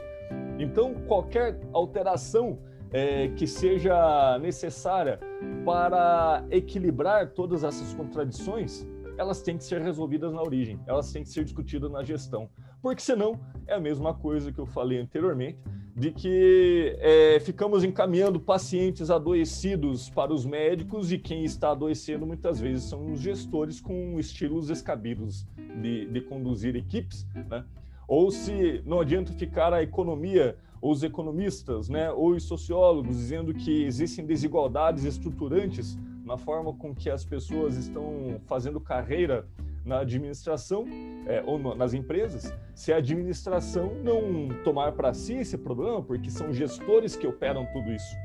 Então, 0.59 0.95
qualquer 1.07 1.59
alteração 1.73 2.59
é, 2.95 3.27
que 3.31 3.45
seja 3.45 4.39
necessária 4.39 5.19
para 5.65 6.47
equilibrar 6.49 7.33
todas 7.33 7.65
essas 7.65 7.93
contradições, 7.93 8.87
elas 9.19 9.43
têm 9.43 9.59
que 9.59 9.65
ser 9.65 9.83
resolvidas 9.83 10.33
na 10.33 10.41
origem, 10.41 10.79
elas 10.87 11.13
têm 11.13 11.25
que 11.25 11.29
ser 11.29 11.43
discutidas 11.43 11.91
na 11.91 12.05
gestão, 12.05 12.49
porque 12.81 13.03
senão 13.03 13.41
é 13.67 13.75
a 13.75 13.81
mesma 13.81 14.15
coisa 14.15 14.53
que 14.53 14.61
eu 14.61 14.67
falei 14.67 15.01
anteriormente, 15.01 15.59
de 15.97 16.13
que 16.13 16.97
é, 17.01 17.41
ficamos 17.41 17.83
encaminhando 17.83 18.39
pacientes 18.39 19.11
adoecidos 19.11 20.09
para 20.11 20.33
os 20.33 20.47
médicos 20.47 21.11
e 21.11 21.19
quem 21.19 21.45
está 21.45 21.71
adoecendo 21.71 22.25
muitas 22.25 22.61
vezes 22.61 22.85
são 22.85 23.13
os 23.13 23.21
gestores 23.21 23.81
com 23.81 24.19
estilos 24.21 24.71
escabidos 24.71 25.47
de, 25.81 26.07
de 26.07 26.21
conduzir 26.21 26.77
equipes, 26.77 27.27
né? 27.49 27.65
Ou 28.07 28.31
se 28.31 28.83
não 28.85 29.01
adianta 29.01 29.33
ficar 29.33 29.73
a 29.73 29.83
economia, 29.83 30.57
ou 30.81 30.93
os 30.93 31.03
economistas, 31.03 31.89
né, 31.89 32.11
ou 32.11 32.31
os 32.31 32.45
sociólogos 32.45 33.17
dizendo 33.17 33.55
que 33.55 33.85
existem 33.85 34.27
desigualdades 34.27 35.05
estruturantes 35.05 35.99
na 36.25 36.37
forma 36.37 36.73
com 36.75 36.95
que 36.95 37.09
as 37.09 37.25
pessoas 37.25 37.77
estão 37.77 38.41
fazendo 38.47 38.81
carreira 38.81 39.47
na 39.85 40.01
administração 40.01 40.87
é, 41.27 41.43
ou 41.47 41.59
no, 41.59 41.75
nas 41.75 41.95
empresas, 41.95 42.53
se 42.75 42.93
a 42.93 42.97
administração 42.97 43.95
não 44.03 44.49
tomar 44.63 44.93
para 44.93 45.13
si 45.13 45.35
esse 45.35 45.59
problema, 45.59 46.03
porque 46.03 46.31
são 46.31 46.53
gestores 46.53 47.17
que 47.17 47.27
operam 47.27 47.67
tudo 47.73 47.93
isso. 47.93 48.17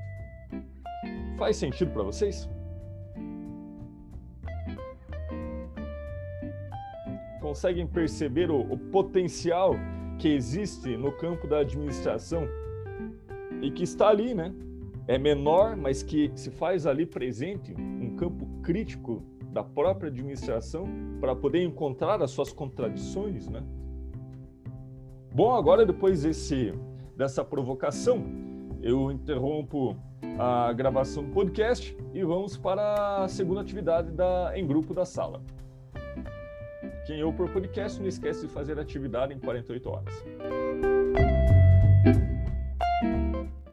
Faz 1.38 1.58
sentido 1.58 1.92
para 1.92 2.04
vocês? 2.04 2.50
Conseguem 7.50 7.88
perceber 7.88 8.52
o, 8.52 8.62
o 8.62 8.78
potencial 8.78 9.74
que 10.20 10.28
existe 10.28 10.96
no 10.96 11.12
campo 11.12 11.48
da 11.48 11.62
administração 11.62 12.48
e 13.60 13.72
que 13.72 13.84
está 13.84 14.08
ali, 14.08 14.36
né? 14.36 14.54
É 15.08 15.18
menor, 15.18 15.76
mas 15.76 16.04
que 16.04 16.32
se 16.36 16.52
faz 16.52 16.86
ali 16.86 17.08
presente, 17.08 17.74
um 17.74 18.16
campo 18.16 18.46
crítico 18.62 19.24
da 19.52 19.64
própria 19.64 20.12
administração 20.12 20.88
para 21.20 21.36
poder 21.36 21.64
encontrar 21.64 22.22
as 22.22 22.30
suas 22.30 22.54
contradições, 22.54 23.48
né? 23.48 23.64
Bom, 25.34 25.52
agora 25.52 25.88
depois 25.88 26.22
desse, 26.22 26.72
dessa 27.18 27.44
provocação, 27.44 28.26
eu 28.80 29.12
interrompo 29.12 29.98
a 30.38 30.72
gravação 30.72 31.24
do 31.24 31.32
podcast 31.32 31.98
e 32.14 32.24
vamos 32.24 32.58
para 32.58 33.24
a 33.24 33.28
segunda 33.28 33.62
atividade 33.62 34.12
da, 34.12 34.52
em 34.56 34.68
grupo 34.68 34.94
da 34.94 35.04
sala. 35.04 35.42
Quem 37.10 37.24
ouve 37.24 37.38
por 37.38 37.50
podcast 37.50 38.00
não 38.00 38.08
esquece 38.08 38.46
de 38.46 38.54
fazer 38.54 38.80
atividade 38.80 39.34
em 39.34 39.40
48 39.40 39.90
horas. 39.90 40.14